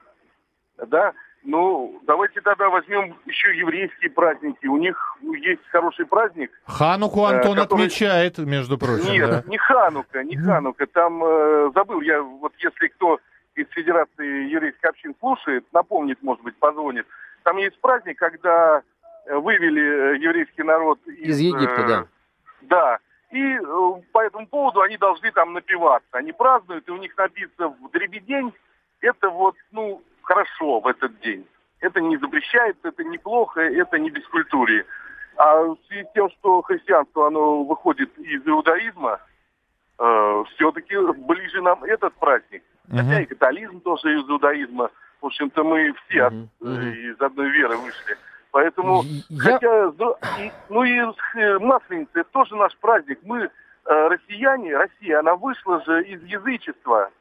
Да? 0.87 1.13
Ну, 1.43 1.99
давайте 2.05 2.39
тогда 2.41 2.69
возьмем 2.69 3.15
еще 3.25 3.55
еврейские 3.57 4.11
праздники. 4.11 4.67
У 4.67 4.77
них 4.77 5.17
есть 5.21 5.61
хороший 5.71 6.05
праздник. 6.05 6.51
Хануку 6.65 7.21
Э, 7.21 7.35
Антон 7.35 7.55
который- 7.57 7.85
отмечает, 7.85 8.37
между 8.37 8.77
прочим. 8.77 9.11
Нет, 9.11 9.29
да. 9.29 9.43
не 9.47 9.57
Ханука, 9.57 10.23
не 10.23 10.37
Ханука. 10.37 10.85
Там 10.87 11.23
э, 11.23 11.71
забыл 11.73 12.01
я, 12.01 12.21
вот 12.21 12.53
если 12.59 12.87
кто 12.89 13.19
из 13.55 13.67
Федерации 13.69 14.49
еврейских 14.51 14.83
общин 14.85 15.15
слушает, 15.19 15.65
напомнит, 15.73 16.21
может 16.21 16.43
быть, 16.43 16.55
позвонит. 16.57 17.07
Там 17.43 17.57
есть 17.57 17.79
праздник, 17.81 18.19
когда 18.19 18.83
э, 19.25 19.35
вывели 19.35 19.81
э, 20.15 20.17
еврейский 20.19 20.61
народ 20.63 20.99
Из 21.07 21.39
из, 21.39 21.39
Египта, 21.39 21.81
э, 21.81 21.87
да. 21.87 22.05
Да. 22.61 22.99
И 23.31 23.41
э, 23.55 23.61
по 24.11 24.19
этому 24.19 24.45
поводу 24.45 24.81
они 24.81 24.97
должны 24.97 25.31
там 25.31 25.53
напиваться. 25.53 26.07
Они 26.11 26.33
празднуют, 26.33 26.87
и 26.87 26.91
у 26.91 26.97
них 26.97 27.17
напиться 27.17 27.67
в 27.69 27.89
дребедень. 27.91 28.53
Это 28.99 29.29
вот, 29.31 29.55
ну, 29.71 30.03
хорошо 30.23 30.79
в 30.79 30.87
этот 30.87 31.19
день. 31.21 31.45
Это 31.79 31.99
не 32.01 32.17
запрещается, 32.17 32.89
это 32.89 33.03
неплохо, 33.03 33.61
это 33.61 33.97
не 33.99 34.09
бескультурие. 34.09 34.85
А 35.37 35.61
в 35.63 35.77
связи 35.87 36.03
с 36.03 36.13
тем, 36.13 36.29
что 36.29 36.61
христианство, 36.61 37.27
оно 37.27 37.63
выходит 37.63 38.15
из 38.19 38.45
иудаизма, 38.47 39.19
все-таки 40.55 40.95
ближе 41.27 41.61
нам 41.61 41.83
этот 41.83 42.13
праздник. 42.15 42.63
Хотя 42.89 43.21
и 43.21 43.25
католизм 43.25 43.79
тоже 43.81 44.19
из 44.19 44.29
иудаизма. 44.29 44.89
В 45.21 45.27
общем-то, 45.27 45.63
мы 45.63 45.93
все 46.07 46.23
от- 46.23 46.33
Мгм, 46.33 46.49
э, 46.61 46.91
из 47.11 47.21
одной 47.21 47.49
веры 47.51 47.77
вышли. 47.77 48.17
Поэтому, 48.51 49.03
Я- 49.29 49.53
хотя, 49.53 49.91
ну 50.69 50.83
и 50.83 50.97
э, 51.35 51.59
Масленица, 51.59 52.19
это 52.19 52.29
тоже 52.31 52.55
наш 52.55 52.75
праздник. 52.77 53.19
Мы, 53.23 53.43
э, 53.85 54.07
россияне, 54.07 54.75
Россия, 54.75 55.19
она 55.19 55.35
вышла 55.35 55.81
же 55.85 56.03
из 56.03 56.21
язычества. 56.23 57.11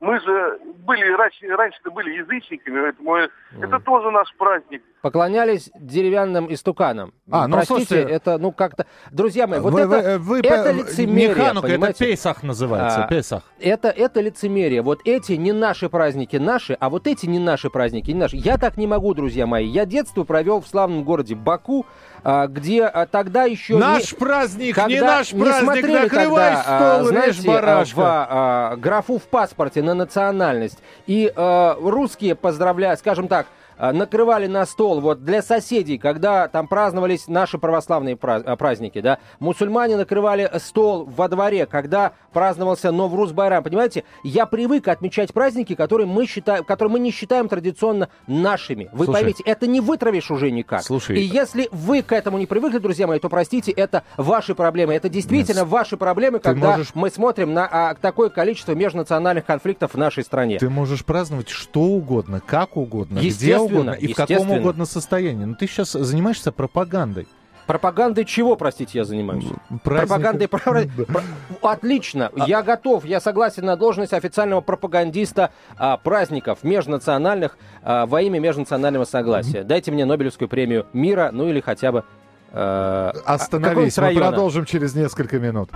Мы 0.00 0.20
же 0.20 0.58
были, 0.86 1.10
раньше, 1.12 1.46
раньше-то 1.48 1.90
были 1.90 2.18
язычниками, 2.18 2.80
поэтому 2.80 3.16
э, 3.16 3.28
это 3.60 3.80
тоже 3.80 4.10
наш 4.10 4.32
праздник. 4.36 4.82
Поклонялись 5.00 5.70
деревянным 5.78 6.52
истуканам. 6.52 7.12
А, 7.30 7.46
ну, 7.46 7.56
Простите, 7.56 7.84
слушайте, 7.86 8.12
это, 8.12 8.38
ну, 8.38 8.50
как-то... 8.50 8.86
Друзья 9.12 9.46
мои, 9.46 9.60
вот 9.60 9.72
Вы- 9.72 9.80
это, 9.82 10.18
вы- 10.18 10.18
вы 10.18 10.38
это 10.40 10.72
лицемерие, 10.72 11.28
Не 11.28 11.34
Ханука, 11.34 11.68
это? 11.68 11.92
Песах 11.92 12.42
называется, 12.42 13.04
А, 13.04 13.06
Песах. 13.06 13.42
Это, 13.60 13.88
это 13.90 14.20
лицемерие. 14.20 14.82
Вот 14.82 15.00
эти 15.04 15.32
не 15.32 15.52
наши 15.52 15.88
праздники 15.88 16.36
наши, 16.36 16.76
а 16.80 16.90
вот 16.90 17.06
эти 17.06 17.26
не 17.26 17.38
наши 17.38 17.70
праздники 17.70 18.10
не 18.10 18.18
наши. 18.18 18.36
Я 18.36 18.58
так 18.58 18.76
не 18.76 18.88
могу, 18.88 19.14
друзья 19.14 19.46
мои. 19.46 19.66
Я 19.66 19.86
детство 19.86 20.24
провел 20.24 20.60
в 20.60 20.66
славном 20.66 21.04
городе 21.04 21.36
Баку, 21.36 21.86
а, 22.24 22.48
где 22.48 22.84
а, 22.84 23.06
тогда 23.06 23.44
еще... 23.44 23.74
не- 23.74 23.78
Наш 23.80 24.16
праздник, 24.16 24.74
когда 24.74 24.88
не 24.88 25.00
наш 25.00 25.32
не 25.32 25.42
праздник, 25.44 25.64
смотрели 25.64 25.98
накрывай 26.02 26.54
тогда, 26.56 26.94
стол, 26.96 27.08
знаете, 27.08 27.40
а, 27.44 27.46
барашка. 27.52 27.96
в 27.96 28.00
а, 28.02 28.76
графу 28.76 29.18
в 29.18 29.22
паспорте 29.28 29.80
на 29.80 29.94
национальность. 29.94 30.78
И 31.06 31.32
а, 31.36 31.76
русские, 31.80 32.34
поздравляя, 32.34 32.96
скажем 32.96 33.28
так, 33.28 33.46
накрывали 33.92 34.46
на 34.46 34.66
стол 34.66 35.00
вот 35.00 35.24
для 35.24 35.42
соседей, 35.42 35.98
когда 35.98 36.48
там 36.48 36.66
праздновались 36.68 37.28
наши 37.28 37.58
православные 37.58 38.16
пра- 38.16 38.42
а, 38.44 38.56
праздники, 38.56 39.00
да, 39.00 39.18
мусульмане 39.40 39.96
накрывали 39.96 40.50
стол 40.58 41.04
во 41.04 41.28
дворе, 41.28 41.66
когда 41.66 42.12
праздновался 42.32 42.90
Новруз 42.92 43.32
Байрам, 43.32 43.62
понимаете, 43.62 44.04
я 44.24 44.46
привык 44.46 44.88
отмечать 44.88 45.32
праздники, 45.32 45.74
которые 45.74 46.06
мы 46.06 46.26
считаем, 46.26 46.64
которые 46.64 46.92
мы 46.92 46.98
не 46.98 47.10
считаем 47.10 47.48
традиционно 47.48 48.08
нашими. 48.26 48.88
Вы 48.92 49.04
Слушай. 49.06 49.18
поймите, 49.18 49.42
это 49.44 49.66
не 49.66 49.80
вытравишь 49.80 50.30
уже 50.30 50.50
никак. 50.50 50.82
Слушай. 50.82 51.18
И 51.18 51.20
если 51.20 51.68
вы 51.72 52.02
к 52.02 52.12
этому 52.12 52.38
не 52.38 52.46
привыкли, 52.46 52.78
друзья 52.78 53.06
мои, 53.06 53.18
то 53.18 53.28
простите, 53.28 53.70
это 53.72 54.02
ваши 54.16 54.54
проблемы. 54.54 54.94
Это 54.94 55.08
действительно 55.08 55.64
ваши 55.64 55.96
проблемы, 55.96 56.38
когда 56.38 56.70
можешь- 56.72 56.94
мы 56.94 57.10
смотрим 57.10 57.54
на 57.54 57.66
а, 57.70 57.94
такое 57.94 58.28
количество 58.30 58.72
межнациональных 58.72 59.44
конфликтов 59.44 59.94
в 59.94 59.98
нашей 59.98 60.24
стране. 60.24 60.58
Ты 60.58 60.68
можешь 60.70 61.04
праздновать 61.04 61.48
что 61.48 61.80
угодно, 61.82 62.40
как 62.44 62.76
угодно, 62.76 63.18
где 63.18 63.58
угодно 63.72 63.90
и 63.92 64.12
в 64.12 64.16
каком 64.16 64.50
угодно 64.50 64.84
состоянии. 64.86 65.44
Но 65.44 65.54
ты 65.54 65.66
сейчас 65.66 65.92
занимаешься 65.92 66.52
пропагандой. 66.52 67.26
Пропагандой 67.66 68.24
чего, 68.24 68.56
простите, 68.56 68.96
я 68.98 69.04
занимаюсь? 69.04 69.44
Праздник- 69.84 70.08
Пропагандой 70.08 70.48
про- 70.48 70.58
про- 70.58 71.22
Отлично, 71.60 72.30
А 72.38 72.48
я 72.48 72.62
готов, 72.62 73.04
я 73.04 73.20
согласен 73.20 73.66
на 73.66 73.76
должность 73.76 74.14
официального 74.14 74.62
пропагандиста 74.62 75.50
а, 75.76 75.98
праздников 75.98 76.60
межнациональных 76.62 77.58
а, 77.82 78.06
во 78.06 78.22
имя 78.22 78.40
межнационального 78.40 79.04
согласия. 79.04 79.64
Дайте 79.64 79.92
мне 79.92 80.06
Нобелевскую 80.06 80.48
премию 80.48 80.86
мира, 80.94 81.28
ну 81.30 81.46
или 81.46 81.60
хотя 81.60 81.92
бы 81.92 82.04
э, 82.52 83.12
Остановись, 83.26 83.94
какого-нибудь 83.96 84.22
мы 84.22 84.28
продолжим 84.30 84.64
через 84.64 84.94
несколько 84.94 85.38
минут. 85.38 85.68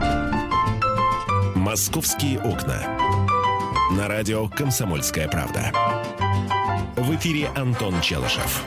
«Московские 1.55 2.41
окна». 2.41 2.79
На 3.99 4.09
радио 4.09 4.49
«Комсомольская 4.49 5.29
правда». 5.29 5.71
В 6.97 7.15
эфире 7.17 7.49
Антон 7.57 7.95
Челышев. 8.03 8.67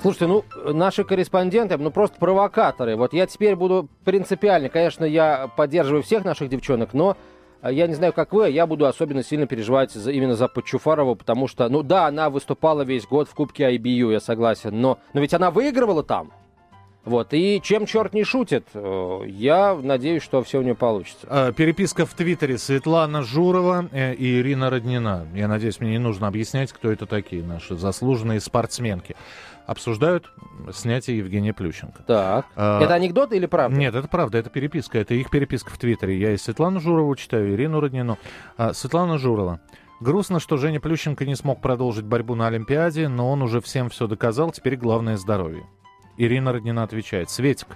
Слушайте, 0.00 0.26
ну, 0.26 0.44
наши 0.72 1.04
корреспонденты, 1.04 1.76
ну, 1.76 1.90
просто 1.90 2.18
провокаторы. 2.18 2.96
Вот 2.96 3.12
я 3.12 3.26
теперь 3.26 3.56
буду 3.56 3.88
принципиально. 4.04 4.70
Конечно, 4.70 5.04
я 5.04 5.50
поддерживаю 5.54 6.02
всех 6.02 6.24
наших 6.24 6.48
девчонок, 6.48 6.94
но 6.94 7.18
а, 7.60 7.70
я 7.70 7.86
не 7.86 7.94
знаю, 7.94 8.14
как 8.14 8.32
вы, 8.32 8.48
я 8.48 8.66
буду 8.66 8.86
особенно 8.86 9.22
сильно 9.22 9.46
переживать 9.46 9.92
за, 9.92 10.10
именно 10.12 10.34
за 10.34 10.48
Подчуфарову, 10.48 11.14
потому 11.14 11.46
что, 11.46 11.68
ну 11.68 11.82
да, 11.82 12.06
она 12.06 12.30
выступала 12.30 12.82
весь 12.82 13.06
год 13.06 13.28
в 13.28 13.34
Кубке 13.34 13.76
IBU, 13.76 14.10
я 14.10 14.20
согласен, 14.20 14.80
но, 14.80 14.98
но 15.12 15.20
ведь 15.20 15.34
она 15.34 15.50
выигрывала 15.50 16.02
там. 16.02 16.32
Вот, 17.04 17.34
и 17.34 17.60
чем 17.62 17.86
черт 17.86 18.14
не 18.14 18.22
шутит, 18.22 18.68
э, 18.74 19.20
я 19.26 19.74
надеюсь, 19.74 20.22
что 20.22 20.42
все 20.42 20.60
у 20.60 20.62
нее 20.62 20.76
получится. 20.76 21.26
А, 21.28 21.52
переписка 21.52 22.06
в 22.06 22.14
Твиттере 22.14 22.58
Светлана 22.58 23.22
Журова 23.22 23.88
э, 23.90 24.14
и 24.14 24.38
Ирина 24.38 24.70
Роднина. 24.70 25.26
Я 25.34 25.48
надеюсь, 25.48 25.80
мне 25.80 25.92
не 25.92 25.98
нужно 25.98 26.28
объяснять, 26.28 26.72
кто 26.72 26.92
это 26.92 27.06
такие 27.06 27.42
наши 27.42 27.76
заслуженные 27.76 28.40
спортсменки 28.40 29.16
обсуждают 29.66 30.30
снятие 30.72 31.18
Евгения 31.18 31.52
Плющенко. 31.52 32.02
Так. 32.06 32.46
А, 32.56 32.80
это 32.80 32.94
анекдот 32.94 33.32
или 33.32 33.46
правда? 33.46 33.76
Нет, 33.76 33.94
это 33.94 34.08
правда, 34.08 34.38
это 34.38 34.50
переписка. 34.50 34.98
Это 34.98 35.14
их 35.14 35.30
переписка 35.30 35.70
в 35.70 35.78
Твиттере. 35.78 36.18
Я 36.18 36.32
и 36.32 36.36
Светлану 36.36 36.80
Журову 36.80 37.14
читаю, 37.16 37.52
Ирину 37.52 37.80
Роднину. 37.80 38.18
А, 38.56 38.72
Светлана 38.72 39.18
Журова. 39.18 39.60
Грустно, 40.00 40.40
что 40.40 40.56
Женя 40.56 40.80
Плющенко 40.80 41.24
не 41.24 41.36
смог 41.36 41.60
продолжить 41.60 42.04
борьбу 42.04 42.34
на 42.34 42.48
Олимпиаде, 42.48 43.08
но 43.08 43.30
он 43.30 43.42
уже 43.42 43.60
всем 43.60 43.88
все 43.88 44.08
доказал, 44.08 44.50
теперь 44.50 44.76
главное 44.76 45.16
здоровье. 45.16 45.64
Ирина 46.16 46.52
Роднина 46.52 46.82
отвечает. 46.82 47.30
Светик, 47.30 47.68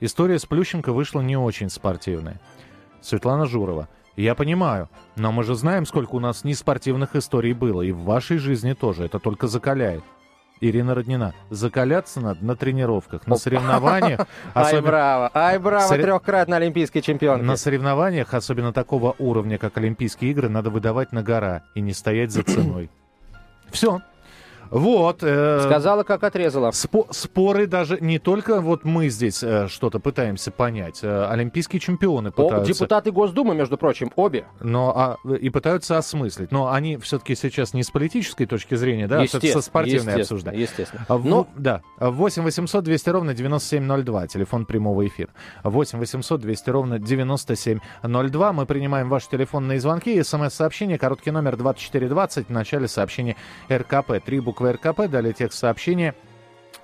история 0.00 0.38
с 0.38 0.46
Плющенко 0.46 0.92
вышла 0.92 1.20
не 1.20 1.36
очень 1.36 1.70
спортивная. 1.70 2.40
Светлана 3.00 3.46
Журова. 3.46 3.88
Я 4.16 4.34
понимаю, 4.34 4.88
но 5.16 5.32
мы 5.32 5.42
же 5.42 5.54
знаем, 5.54 5.86
сколько 5.86 6.14
у 6.14 6.20
нас 6.20 6.44
неспортивных 6.44 7.16
историй 7.16 7.52
было, 7.52 7.82
и 7.82 7.90
в 7.90 8.04
вашей 8.04 8.38
жизни 8.38 8.72
тоже. 8.72 9.04
Это 9.04 9.18
только 9.18 9.48
закаляет. 9.48 10.04
Ирина 10.60 10.94
Роднина. 10.94 11.34
Закаляться 11.50 12.20
надо 12.20 12.44
на 12.44 12.56
тренировках, 12.56 13.26
на 13.26 13.36
соревнованиях. 13.36 14.20
Ай, 14.54 14.80
браво, 14.80 15.30
ай, 15.34 15.58
браво, 15.58 15.96
трехкратный 15.96 16.56
олимпийский 16.58 17.02
чемпион. 17.02 17.44
На 17.44 17.56
соревнованиях, 17.56 18.32
особенно 18.34 18.72
такого 18.72 19.14
уровня, 19.18 19.58
как 19.58 19.76
Олимпийские 19.76 20.30
игры, 20.30 20.48
надо 20.48 20.70
выдавать 20.70 21.12
на 21.12 21.22
гора 21.22 21.64
и 21.74 21.80
не 21.80 21.92
стоять 21.92 22.30
за 22.30 22.44
ценой. 22.44 22.88
Все. 23.70 24.00
Вот. 24.70 25.18
Э, 25.22 25.60
Сказала, 25.64 26.02
как 26.02 26.24
отрезала. 26.24 26.70
Спо- 26.70 27.06
споры 27.10 27.66
даже 27.66 27.98
не 28.00 28.18
только 28.18 28.60
вот 28.60 28.84
мы 28.84 29.08
здесь 29.08 29.42
э, 29.42 29.68
что-то 29.68 29.98
пытаемся 29.98 30.50
понять. 30.50 31.00
Э, 31.02 31.26
олимпийские 31.26 31.80
чемпионы 31.80 32.30
пытаются... 32.30 32.72
О, 32.72 32.74
депутаты 32.74 33.12
Госдумы, 33.12 33.54
между 33.54 33.76
прочим, 33.76 34.10
обе. 34.16 34.46
Но, 34.60 35.18
а, 35.24 35.28
и 35.28 35.50
пытаются 35.50 35.98
осмыслить. 35.98 36.50
Но 36.50 36.72
они 36.72 36.96
все-таки 36.96 37.34
сейчас 37.34 37.74
не 37.74 37.82
с 37.82 37.90
политической 37.90 38.46
точки 38.46 38.74
зрения, 38.74 39.06
да, 39.06 39.22
а 39.22 39.26
со 39.26 39.60
спортивной 39.60 40.14
обсуждают. 40.20 40.60
Естественно. 40.60 41.04
А, 41.08 41.18
Но... 41.18 41.46
Да. 41.56 41.82
8 41.98 42.42
800 42.42 42.84
200 42.84 43.08
ровно 43.10 43.34
9702, 43.34 44.26
телефон 44.28 44.66
прямого 44.66 45.06
эфира. 45.06 45.30
8 45.62 45.98
800 45.98 46.40
200 46.40 46.70
ровно 46.70 46.98
9702. 46.98 48.52
Мы 48.52 48.66
принимаем 48.66 49.08
ваши 49.08 49.28
телефонные 49.28 49.80
звонки. 49.80 50.22
СМС-сообщение, 50.22 50.98
короткий 50.98 51.30
номер 51.30 51.56
2420, 51.56 52.48
в 52.48 52.50
начале 52.50 52.88
сообщения 52.88 53.36
РКП. 53.70 54.24
Три 54.24 54.40
буквы 54.40 54.53
буквы 54.54 54.72
РКП, 54.72 55.08
далее 55.08 55.32
текст 55.32 55.58
сообщения. 55.58 56.14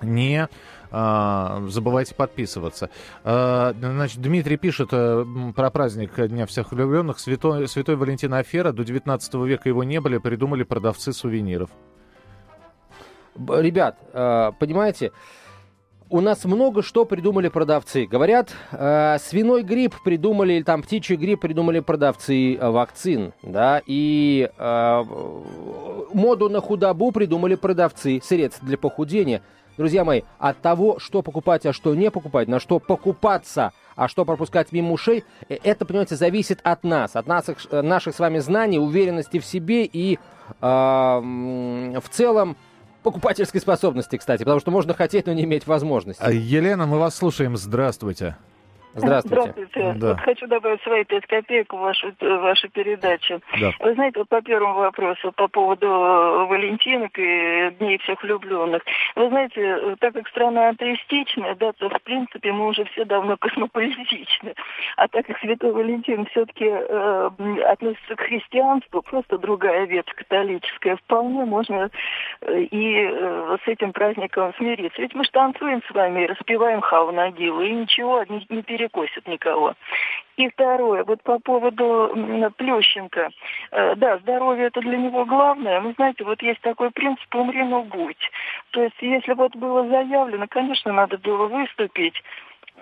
Не 0.01 0.49
а, 0.91 1.63
забывайте 1.67 2.13
подписываться. 2.13 2.89
А, 3.23 3.73
значит, 3.79 4.19
Дмитрий 4.21 4.57
пишет 4.57 4.89
а, 4.91 5.25
про 5.55 5.69
праздник 5.69 6.11
Дня 6.27 6.45
всех 6.47 6.73
влюбленных. 6.73 7.19
Святой, 7.19 7.69
Святой 7.69 7.95
Валентин 7.95 8.33
Афера. 8.33 8.73
До 8.73 8.83
19 8.83 9.33
века 9.35 9.69
его 9.69 9.85
не 9.85 10.01
были, 10.01 10.17
придумали 10.17 10.63
продавцы 10.63 11.13
сувениров. 11.13 11.69
Ребят, 13.37 13.97
а, 14.11 14.51
понимаете, 14.51 15.13
у 16.11 16.19
нас 16.19 16.43
много 16.43 16.83
что 16.83 17.05
придумали 17.05 17.47
продавцы. 17.47 18.05
Говорят, 18.05 18.49
э, 18.71 19.17
свиной 19.19 19.63
грипп 19.63 19.95
придумали, 20.03 20.53
или 20.53 20.63
там 20.63 20.83
птичий 20.83 21.15
грипп 21.15 21.41
придумали 21.41 21.79
продавцы 21.79 22.55
э, 22.55 22.69
вакцин, 22.69 23.33
да, 23.41 23.81
и 23.85 24.49
э, 24.55 25.03
моду 26.13 26.49
на 26.49 26.59
худобу 26.59 27.11
придумали 27.13 27.55
продавцы 27.55 28.19
средств 28.23 28.61
для 28.63 28.77
похудения. 28.77 29.41
Друзья 29.77 30.03
мои, 30.03 30.23
от 30.37 30.59
того, 30.59 30.99
что 30.99 31.21
покупать, 31.21 31.65
а 31.65 31.71
что 31.71 31.95
не 31.95 32.11
покупать, 32.11 32.49
на 32.49 32.59
что 32.59 32.79
покупаться, 32.79 33.71
а 33.95 34.09
что 34.09 34.25
пропускать 34.25 34.73
мимо 34.73 34.91
ушей, 34.91 35.23
э, 35.47 35.57
это, 35.63 35.85
понимаете, 35.85 36.17
зависит 36.17 36.59
от 36.63 36.83
нас, 36.83 37.15
от 37.15 37.25
наших, 37.25 37.57
э, 37.71 37.81
наших 37.81 38.15
с 38.15 38.19
вами 38.19 38.39
знаний, 38.39 38.79
уверенности 38.79 39.39
в 39.39 39.45
себе 39.45 39.85
и 39.85 40.15
э, 40.15 40.61
в 40.61 42.09
целом 42.09 42.57
покупательской 43.03 43.61
способности, 43.61 44.17
кстати, 44.17 44.43
потому 44.43 44.59
что 44.59 44.71
можно 44.71 44.93
хотеть, 44.93 45.25
но 45.25 45.33
не 45.33 45.43
иметь 45.43 45.67
возможности. 45.67 46.21
А, 46.23 46.31
Елена, 46.31 46.85
мы 46.85 46.99
вас 46.99 47.15
слушаем. 47.15 47.57
Здравствуйте. 47.57 48.37
Здравствуйте. 48.93 49.41
Здравствуйте. 49.41 49.93
Да. 49.99 50.07
Вот 50.09 50.19
хочу 50.21 50.47
добавить 50.47 50.81
свои 50.83 51.03
пять 51.03 51.25
копеек 51.25 51.73
в 51.73 51.77
вашу, 51.77 52.13
вашу 52.19 52.69
передачу. 52.69 53.41
Да. 53.59 53.71
Вы 53.79 53.93
знаете, 53.93 54.19
вот 54.19 54.29
по 54.29 54.41
первому 54.41 54.79
вопросу, 54.79 55.31
по 55.31 55.47
поводу 55.47 55.87
э, 55.87 56.45
Валентинок 56.47 57.17
и 57.17 57.71
Дней 57.79 57.97
всех 57.99 58.21
влюбленных. 58.23 58.83
Вы 59.15 59.29
знаете, 59.29 59.61
э, 59.61 59.95
так 59.99 60.13
как 60.13 60.27
страна 60.27 60.69
атеистичная, 60.69 61.55
да, 61.55 61.71
то 61.73 61.89
в 61.89 62.01
принципе 62.03 62.51
мы 62.51 62.67
уже 62.67 62.83
все 62.85 63.05
давно 63.05 63.37
космополитичны. 63.39 64.55
А 64.97 65.07
так 65.07 65.25
как 65.25 65.39
Святой 65.39 65.71
Валентин 65.71 66.25
все-таки 66.27 66.65
э, 66.65 67.29
относится 67.67 68.15
к 68.15 68.21
христианству, 68.21 69.01
просто 69.01 69.37
другая 69.37 69.85
ветвь 69.85 70.13
католическая, 70.15 70.97
вполне 70.97 71.45
можно 71.45 71.89
э, 72.41 72.61
и 72.63 73.07
э, 73.09 73.57
с 73.63 73.67
этим 73.67 73.93
праздником 73.93 74.53
смириться. 74.57 75.01
Ведь 75.01 75.15
мы 75.15 75.23
же 75.23 75.31
танцуем 75.31 75.81
с 75.87 75.91
вами, 75.93 76.25
распеваем 76.25 76.81
хау 76.81 77.11
Нагилу, 77.11 77.61
и 77.61 77.71
ничего 77.71 78.23
не, 78.27 78.45
не 78.49 78.63
перед 78.63 78.80
перекосит 78.81 79.27
никого. 79.27 79.75
И 80.37 80.49
второе, 80.49 81.03
вот 81.03 81.21
по 81.23 81.39
поводу 81.39 82.11
Плющенко. 82.57 83.29
Э, 83.71 83.95
да, 83.95 84.17
здоровье 84.19 84.67
это 84.67 84.81
для 84.81 84.97
него 84.97 85.25
главное. 85.25 85.81
Вы 85.81 85.93
знаете, 85.93 86.23
вот 86.23 86.41
есть 86.41 86.61
такой 86.61 86.89
принцип 86.91 87.33
«умри, 87.35 87.63
но 87.63 87.83
будь». 87.83 88.31
То 88.71 88.81
есть, 88.81 88.95
если 89.01 89.33
вот 89.33 89.55
было 89.55 89.87
заявлено, 89.87 90.47
конечно, 90.49 90.93
надо 90.93 91.17
было 91.17 91.47
выступить, 91.47 92.15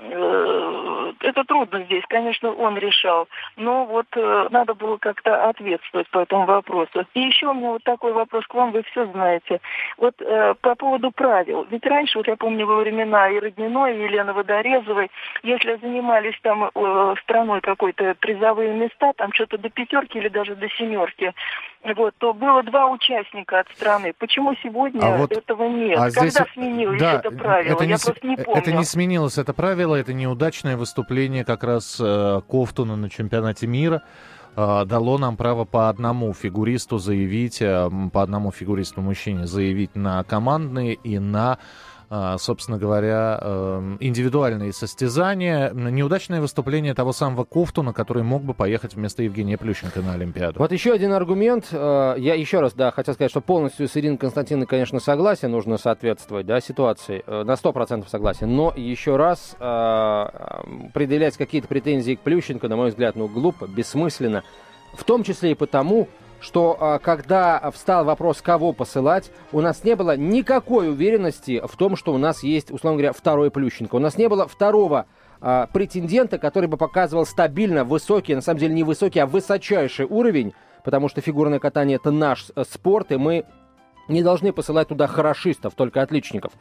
это 0.01 1.43
трудно 1.43 1.83
здесь, 1.83 2.03
конечно, 2.07 2.51
он 2.51 2.77
решал, 2.77 3.27
но 3.57 3.85
вот 3.85 4.05
э, 4.15 4.47
надо 4.51 4.73
было 4.73 4.97
как-то 4.97 5.49
ответствовать 5.49 6.09
по 6.09 6.19
этому 6.19 6.45
вопросу. 6.45 7.05
И 7.13 7.21
еще 7.21 7.47
у 7.47 7.53
меня 7.53 7.71
вот 7.71 7.83
такой 7.83 8.13
вопрос 8.13 8.45
к 8.47 8.53
вам, 8.53 8.71
вы 8.71 8.83
все 8.83 9.05
знаете. 9.07 9.59
Вот 9.97 10.15
э, 10.21 10.55
по 10.61 10.75
поводу 10.75 11.11
правил. 11.11 11.67
Ведь 11.69 11.85
раньше, 11.85 12.17
вот 12.17 12.27
я 12.27 12.35
помню 12.35 12.65
во 12.65 12.77
времена 12.77 13.29
и 13.29 13.39
Родниной, 13.39 13.97
и 13.97 14.03
Елены 14.03 14.33
Водорезовой, 14.33 15.11
если 15.43 15.75
занимались 15.75 16.39
там 16.41 16.69
э, 16.73 17.15
страной 17.23 17.61
какой-то 17.61 18.15
призовые 18.19 18.73
места, 18.73 19.13
там 19.17 19.33
что-то 19.33 19.57
до 19.57 19.69
пятерки 19.69 20.17
или 20.17 20.29
даже 20.29 20.55
до 20.55 20.69
семерки, 20.69 21.33
вот, 21.95 22.13
то 22.17 22.33
было 22.33 22.61
два 22.63 22.87
участника 22.87 23.59
от 23.59 23.69
страны. 23.69 24.13
Почему 24.17 24.53
сегодня 24.61 24.99
а 25.01 25.17
вот, 25.17 25.31
этого 25.31 25.63
нет? 25.65 25.97
А 25.97 26.11
Когда 26.11 26.27
здесь, 26.27 26.53
сменилось 26.53 26.99
да, 26.99 27.15
это 27.15 27.31
правило? 27.31 27.73
Это 27.73 27.83
я 27.83 27.95
не, 27.95 28.03
просто 28.03 28.27
не 28.27 28.35
помню. 28.35 28.61
Это 28.61 28.71
не 28.73 28.83
сменилось, 28.83 29.37
это 29.37 29.53
правило, 29.53 29.88
это 29.95 30.13
неудачное 30.13 30.77
выступление 30.77 31.45
как 31.45 31.63
раз 31.63 31.97
э, 31.99 32.41
Ковтуна 32.47 32.95
на 32.95 33.09
чемпионате 33.09 33.67
мира. 33.67 34.03
Э, 34.55 34.85
дало 34.85 35.17
нам 35.17 35.37
право 35.37 35.65
по 35.65 35.89
одному 35.89 36.33
фигуристу 36.33 36.97
заявить, 36.97 37.61
э, 37.61 37.89
по 38.11 38.21
одному 38.21 38.51
фигуристу 38.51 39.01
мужчине 39.01 39.47
заявить 39.47 39.95
на 39.95 40.23
командные 40.23 40.93
и 40.93 41.19
на 41.19 41.59
собственно 42.09 42.77
говоря, 42.77 43.39
эм, 43.41 43.97
индивидуальные 43.99 44.73
состязания. 44.73 45.71
Неудачное 45.71 46.41
выступление 46.41 46.95
того 46.95 47.11
самого 47.11 47.43
Кофтуна, 47.43 47.93
который 47.93 48.23
мог 48.23 48.43
бы 48.43 48.53
поехать 48.53 48.95
вместо 48.95 49.21
Евгения 49.21 49.57
Плющенко 49.57 50.01
на 50.01 50.13
Олимпиаду. 50.13 50.59
Вот 50.59 50.71
еще 50.71 50.91
один 50.91 51.13
аргумент. 51.13 51.67
Э, 51.71 52.15
я 52.17 52.33
еще 52.33 52.61
раз, 52.61 52.73
да, 52.73 52.91
хотел 52.91 53.13
сказать, 53.13 53.29
что 53.29 53.41
полностью 53.41 53.87
с 53.87 53.95
Ириной 53.95 54.17
Константиновной, 54.17 54.65
конечно, 54.65 54.99
согласен, 54.99 55.51
нужно 55.51 55.77
соответствовать, 55.77 56.47
да, 56.47 56.59
ситуации. 56.61 57.23
Э, 57.27 57.43
на 57.43 57.53
100% 57.53 58.07
согласен. 58.09 58.55
Но 58.55 58.73
еще 58.75 59.15
раз 59.15 59.55
э, 59.59 60.25
предъявлять 60.93 61.37
какие-то 61.37 61.67
претензии 61.67 62.15
к 62.15 62.21
Плющенко, 62.21 62.67
на 62.67 62.75
мой 62.75 62.89
взгляд, 62.89 63.15
ну, 63.15 63.27
глупо, 63.27 63.67
бессмысленно. 63.67 64.43
В 64.93 65.03
том 65.03 65.23
числе 65.23 65.51
и 65.51 65.55
потому, 65.55 66.07
что 66.39 66.77
а, 66.79 66.99
когда 66.99 67.71
встал 67.71 68.05
вопрос, 68.05 68.41
кого 68.41 68.73
посылать, 68.73 69.31
у 69.51 69.61
нас 69.61 69.83
не 69.83 69.95
было 69.95 70.15
никакой 70.15 70.89
уверенности 70.89 71.61
в 71.65 71.75
том, 71.75 71.95
что 71.95 72.13
у 72.13 72.17
нас 72.17 72.43
есть, 72.43 72.71
условно 72.71 72.97
говоря, 72.97 73.13
второй 73.13 73.51
Плющенко. 73.51 73.95
У 73.95 73.99
нас 73.99 74.17
не 74.17 74.27
было 74.27 74.47
второго 74.47 75.05
а, 75.41 75.67
претендента, 75.67 76.37
который 76.37 76.67
бы 76.67 76.77
показывал 76.77 77.25
стабильно 77.25 77.83
высокий, 77.83 78.35
на 78.35 78.41
самом 78.41 78.59
деле 78.59 78.73
не 78.73 78.83
высокий, 78.83 79.19
а 79.19 79.25
высочайший 79.25 80.05
уровень, 80.05 80.53
потому 80.83 81.09
что 81.09 81.21
фигурное 81.21 81.59
катание 81.59 81.97
это 81.97 82.11
наш 82.11 82.47
э, 82.55 82.63
спорт, 82.69 83.11
и 83.11 83.17
мы 83.17 83.45
не 84.07 84.23
должны 84.23 84.51
посылать 84.51 84.87
туда 84.87 85.07
хорошистов, 85.07 85.75
только 85.75 86.01
отличников. 86.01 86.53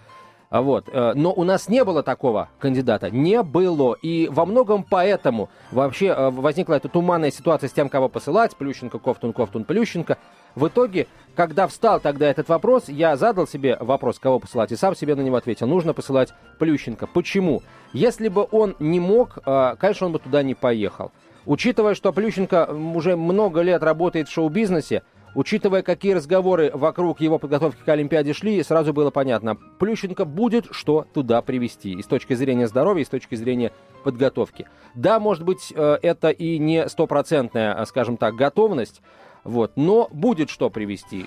А 0.50 0.62
вот. 0.62 0.88
Э, 0.90 1.12
но 1.14 1.32
у 1.32 1.44
нас 1.44 1.68
не 1.68 1.84
было 1.84 2.02
такого 2.02 2.48
кандидата. 2.58 3.10
Не 3.10 3.42
было. 3.42 3.94
И 4.00 4.28
во 4.28 4.46
многом 4.46 4.82
поэтому 4.82 5.50
вообще 5.70 6.06
э, 6.06 6.30
возникла 6.30 6.74
эта 6.74 6.88
туманная 6.88 7.30
ситуация 7.30 7.68
с 7.68 7.72
тем, 7.72 7.88
кого 7.88 8.08
посылать. 8.08 8.56
Плющенко, 8.56 8.98
Ковтун, 8.98 9.32
Ковтун, 9.32 9.64
Плющенко. 9.64 10.16
В 10.54 10.68
итоге, 10.68 11.06
когда 11.36 11.66
встал 11.66 12.00
тогда 12.00 12.28
этот 12.28 12.48
вопрос, 12.48 12.88
я 12.88 13.16
задал 13.16 13.46
себе 13.46 13.76
вопрос, 13.78 14.18
кого 14.18 14.38
посылать, 14.40 14.72
и 14.72 14.76
сам 14.76 14.96
себе 14.96 15.14
на 15.14 15.20
него 15.20 15.36
ответил. 15.36 15.66
Нужно 15.66 15.92
посылать 15.92 16.32
Плющенко. 16.58 17.06
Почему? 17.06 17.62
Если 17.92 18.28
бы 18.28 18.46
он 18.50 18.74
не 18.78 19.00
мог, 19.00 19.38
э, 19.44 19.76
конечно, 19.78 20.06
он 20.06 20.12
бы 20.12 20.18
туда 20.18 20.42
не 20.42 20.54
поехал. 20.54 21.12
Учитывая, 21.44 21.94
что 21.94 22.12
Плющенко 22.12 22.66
уже 22.94 23.16
много 23.16 23.60
лет 23.60 23.82
работает 23.82 24.28
в 24.28 24.32
шоу-бизнесе, 24.32 25.02
Учитывая, 25.34 25.82
какие 25.82 26.14
разговоры 26.14 26.70
вокруг 26.72 27.20
его 27.20 27.38
подготовки 27.38 27.80
к 27.84 27.88
Олимпиаде 27.88 28.32
шли, 28.32 28.62
сразу 28.62 28.92
было 28.92 29.10
понятно, 29.10 29.56
Плющенко 29.78 30.24
будет 30.24 30.66
что 30.70 31.06
туда 31.12 31.42
привести. 31.42 31.92
И 31.92 32.02
с 32.02 32.06
точки 32.06 32.34
зрения 32.34 32.66
здоровья, 32.66 33.02
и 33.02 33.06
с 33.06 33.08
точки 33.08 33.34
зрения 33.34 33.72
подготовки. 34.04 34.66
Да, 34.94 35.20
может 35.20 35.44
быть, 35.44 35.72
э, 35.74 35.98
это 36.02 36.30
и 36.30 36.58
не 36.58 36.88
стопроцентная, 36.88 37.74
э, 37.74 37.86
скажем 37.86 38.16
так, 38.16 38.34
готовность, 38.34 39.02
вот, 39.44 39.72
но 39.76 40.08
будет 40.12 40.50
что 40.50 40.70
привести. 40.70 41.26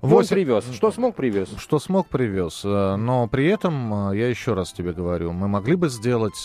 8... 0.00 0.16
Он 0.16 0.26
привез. 0.26 0.64
Что 0.72 0.92
смог, 0.92 1.16
привез. 1.16 1.48
Что 1.58 1.78
смог, 1.78 2.06
привез. 2.08 2.62
Э, 2.64 2.96
но 2.96 3.28
при 3.28 3.46
этом, 3.46 4.12
я 4.12 4.28
еще 4.28 4.54
раз 4.54 4.72
тебе 4.72 4.92
говорю, 4.92 5.32
мы 5.32 5.48
могли 5.48 5.76
бы 5.76 5.88
сделать, 5.88 6.44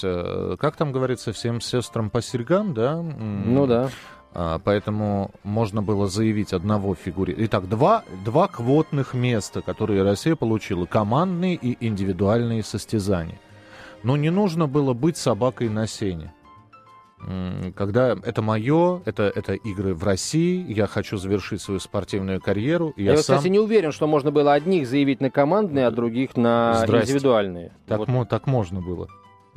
как 0.60 0.76
там 0.76 0.92
говорится, 0.92 1.34
всем 1.34 1.62
сестрам 1.62 2.10
по 2.10 2.22
серьгам, 2.22 2.74
да? 2.74 3.02
Ну 3.02 3.68
да. 3.68 3.90
А, 4.36 4.60
поэтому 4.60 5.32
можно 5.44 5.84
было 5.84 6.08
заявить 6.08 6.54
одного 6.54 6.96
фигуре. 6.96 7.36
Итак, 7.38 7.70
два, 7.70 8.04
два 8.26 8.48
квотных 8.48 9.14
места, 9.14 9.62
которые 9.62 10.02
Россия 10.04 10.36
получила. 10.36 10.86
Командные 10.86 11.56
и 11.56 11.78
индивидуальные 11.86 12.64
состязания. 12.64 13.40
Но 14.02 14.18
не 14.18 14.32
нужно 14.32 14.68
было 14.68 14.94
быть 14.94 15.18
собакой 15.18 15.70
на 15.70 15.88
сене. 15.88 16.34
Когда 17.76 18.18
это 18.22 18.42
мое, 18.42 19.02
это, 19.06 19.32
это 19.34 19.54
игры 19.54 19.94
в 19.94 20.04
России, 20.04 20.66
я 20.74 20.88
хочу 20.88 21.16
завершить 21.16 21.62
свою 21.62 21.80
спортивную 21.80 22.42
карьеру. 22.42 22.94
Я, 22.98 23.12
я 23.12 23.18
сам... 23.18 23.38
кстати, 23.38 23.50
не 23.50 23.60
уверен, 23.60 23.94
что 23.94 24.08
можно 24.08 24.30
было 24.32 24.52
одних 24.52 24.88
заявить 24.88 25.22
на 25.22 25.30
командные, 25.30 25.88
а 25.88 25.92
других 25.92 26.36
на 26.36 26.74
Здрасте. 26.84 27.14
индивидуальные. 27.14 27.72
Так, 27.88 28.08
вот. 28.08 28.28
так 28.28 28.46
можно 28.46 28.82
было. 28.82 29.08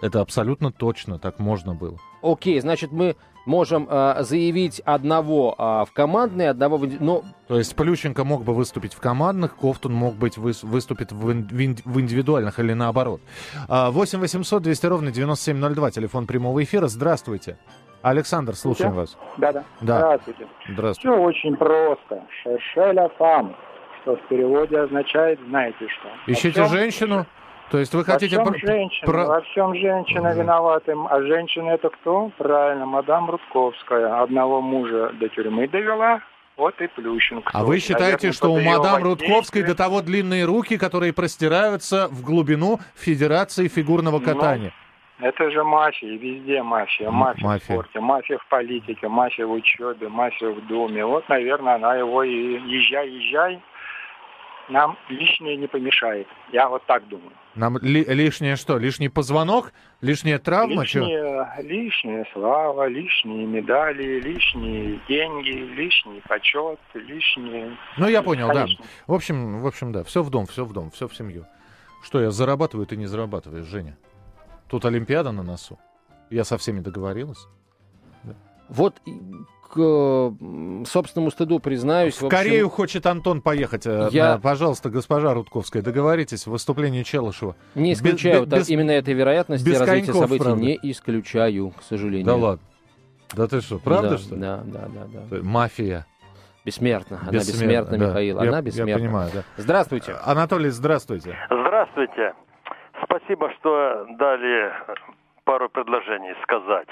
Это 0.02 0.20
абсолютно 0.20 0.72
точно, 0.72 1.18
так 1.18 1.38
можно 1.38 1.74
было. 1.74 1.98
Окей, 2.22 2.60
значит, 2.60 2.92
мы 2.92 3.16
можем 3.46 3.86
э, 3.88 4.22
заявить 4.22 4.80
одного 4.80 5.54
э, 5.56 5.84
в 5.88 5.92
командной, 5.92 6.48
одного 6.50 6.76
в... 6.76 7.00
Ну... 7.00 7.22
То 7.48 7.56
есть 7.58 7.74
Плющенко 7.76 8.24
мог 8.24 8.44
бы 8.44 8.54
выступить 8.54 8.92
в 8.92 9.00
командных, 9.00 9.56
Кофтун 9.56 9.94
мог 9.94 10.14
быть 10.16 10.36
вы, 10.36 10.52
выступит 10.62 11.12
в, 11.12 11.30
ин, 11.30 11.76
в 11.84 12.00
индивидуальных 12.00 12.58
или 12.58 12.72
наоборот. 12.72 13.20
8 13.68 14.18
800 14.18 14.62
200 14.62 14.86
ровно 14.86 15.12
9702, 15.12 15.90
телефон 15.92 16.26
прямого 16.26 16.62
эфира. 16.62 16.88
Здравствуйте. 16.88 17.56
Александр, 18.02 18.54
слушаем 18.54 18.92
вас. 18.92 19.16
Да-да. 19.38 19.64
Да. 19.80 19.98
Здравствуйте. 19.98 20.46
Здравствуйте. 20.68 21.16
Все 21.16 21.24
очень 21.24 21.56
просто. 21.56 22.22
Шешеля 22.42 23.08
фам, 23.18 23.56
что 24.02 24.16
в 24.16 24.28
переводе 24.28 24.78
означает 24.78 25.40
знаете 25.48 25.86
что. 25.88 26.08
Ищите 26.32 26.66
женщину? 26.66 27.26
То 27.70 27.78
есть 27.78 27.94
вы 27.94 28.04
хотите... 28.04 28.38
Во 28.38 28.52
всем 28.52 28.58
женщина, 28.58 29.06
про... 29.12 29.26
во 29.26 29.40
всем 29.42 29.74
женщина 29.74 30.30
угу. 30.30 30.38
виновата. 30.38 30.94
А 31.10 31.22
женщина 31.22 31.70
это 31.70 31.90
кто? 31.90 32.30
Правильно, 32.38 32.86
мадам 32.86 33.30
Рудковская. 33.30 34.22
Одного 34.22 34.60
мужа 34.60 35.10
до 35.18 35.28
тюрьмы 35.28 35.66
довела, 35.66 36.20
вот 36.56 36.80
и 36.80 36.86
Плющенко. 36.86 37.50
А 37.52 37.64
вы 37.64 37.80
считаете, 37.80 38.28
Наверное, 38.28 38.32
что 38.32 38.52
у 38.52 38.60
мадам 38.60 39.02
Рудковской 39.02 39.62
до 39.62 39.74
того 39.74 40.00
длинные 40.00 40.44
руки, 40.44 40.78
которые 40.78 41.12
простираются 41.12 42.08
в 42.08 42.22
глубину 42.22 42.78
Федерации 42.94 43.68
фигурного 43.68 44.20
ну, 44.20 44.24
катания? 44.24 44.72
Ну, 45.18 45.26
это 45.26 45.50
же 45.50 45.64
мафия, 45.64 46.16
везде 46.16 46.62
мафия. 46.62 47.10
Мафия, 47.10 47.44
мафия 47.44 47.58
в 47.58 47.62
спорте, 47.64 48.00
мафия 48.00 48.38
в 48.38 48.46
политике, 48.48 49.08
мафия 49.08 49.46
в 49.46 49.52
учебе, 49.52 50.08
мафия 50.08 50.50
в 50.50 50.66
доме. 50.68 51.04
Вот, 51.04 51.28
наверное, 51.28 51.74
она 51.74 51.96
его 51.96 52.22
и 52.22 52.60
езжай, 52.66 53.08
езжай, 53.08 53.60
нам 54.68 54.96
лишнее 55.08 55.56
не 55.56 55.66
помешает. 55.66 56.28
Я 56.52 56.68
вот 56.68 56.84
так 56.86 57.08
думаю. 57.08 57.32
Нам 57.56 57.78
ли, 57.78 58.04
лишнее 58.04 58.56
что? 58.56 58.76
Лишний 58.76 59.08
позвонок? 59.08 59.72
Лишняя 60.02 60.38
травма? 60.38 60.82
Лишнее, 60.82 61.48
лишняя 61.62 62.26
слава, 62.34 62.86
лишние 62.86 63.46
медали, 63.46 64.20
лишние 64.20 65.00
деньги, 65.08 65.50
лишний 65.74 66.20
почет, 66.28 66.78
лишние... 66.92 67.76
Ну, 67.96 68.08
я 68.08 68.22
понял, 68.22 68.48
Конечно. 68.48 68.76
да. 68.78 68.84
В 69.06 69.14
общем, 69.14 69.60
в 69.62 69.66
общем, 69.66 69.92
да, 69.92 70.04
все 70.04 70.22
в 70.22 70.28
дом, 70.28 70.46
все 70.46 70.66
в 70.66 70.72
дом, 70.74 70.90
все 70.90 71.08
в 71.08 71.16
семью. 71.16 71.46
Что, 72.04 72.20
я 72.20 72.30
зарабатываю, 72.30 72.86
ты 72.86 72.96
не 72.96 73.06
зарабатываешь, 73.06 73.64
Женя? 73.66 73.96
Тут 74.68 74.84
Олимпиада 74.84 75.32
на 75.32 75.42
носу. 75.42 75.78
Я 76.28 76.44
со 76.44 76.58
всеми 76.58 76.80
договорилась. 76.80 77.46
Вот 78.68 79.00
к 79.68 80.32
собственному 80.86 81.30
стыду 81.30 81.58
признаюсь. 81.58 82.16
В, 82.16 82.22
в 82.22 82.26
общем, 82.26 82.38
Корею 82.38 82.68
хочет 82.68 83.06
Антон 83.06 83.40
поехать. 83.40 83.86
Э, 83.86 84.08
я... 84.10 84.38
Пожалуйста, 84.38 84.90
госпожа 84.90 85.34
Рудковская, 85.34 85.82
договоритесь. 85.82 86.46
Выступление 86.46 87.04
Челышева. 87.04 87.56
Не 87.74 87.92
исключаю. 87.92 88.46
Без, 88.46 88.60
без, 88.60 88.68
именно 88.70 88.90
этой 88.90 89.14
вероятности 89.14 89.66
без 89.66 89.80
развития 89.80 90.12
коньков, 90.12 90.22
событий 90.22 90.44
правда. 90.44 90.62
не 90.62 90.78
исключаю, 90.82 91.70
к 91.70 91.82
сожалению. 91.82 92.26
Да 92.26 92.34
ладно. 92.36 92.64
Да 93.34 93.48
ты 93.48 93.60
что, 93.60 93.78
правда 93.78 94.10
да, 94.10 94.18
что 94.18 94.34
ли? 94.34 94.40
Да, 94.40 94.62
да, 94.64 94.88
да, 94.88 95.20
да. 95.30 95.42
Мафия. 95.42 96.06
Бессмертна. 96.64 97.20
Она 97.22 97.32
бессмертна, 97.32 97.98
да. 97.98 98.08
Михаил. 98.08 98.42
Я, 98.42 98.48
Она 98.48 98.62
бессмертна. 98.62 98.90
Я 98.90 98.98
понимаю, 98.98 99.30
да. 99.32 99.42
Здравствуйте. 99.56 100.16
Анатолий, 100.24 100.70
здравствуйте. 100.70 101.36
Здравствуйте. 101.48 102.34
Спасибо, 103.04 103.52
что 103.58 104.06
дали 104.18 104.72
пару 105.44 105.68
предложений 105.68 106.34
сказать. 106.42 106.88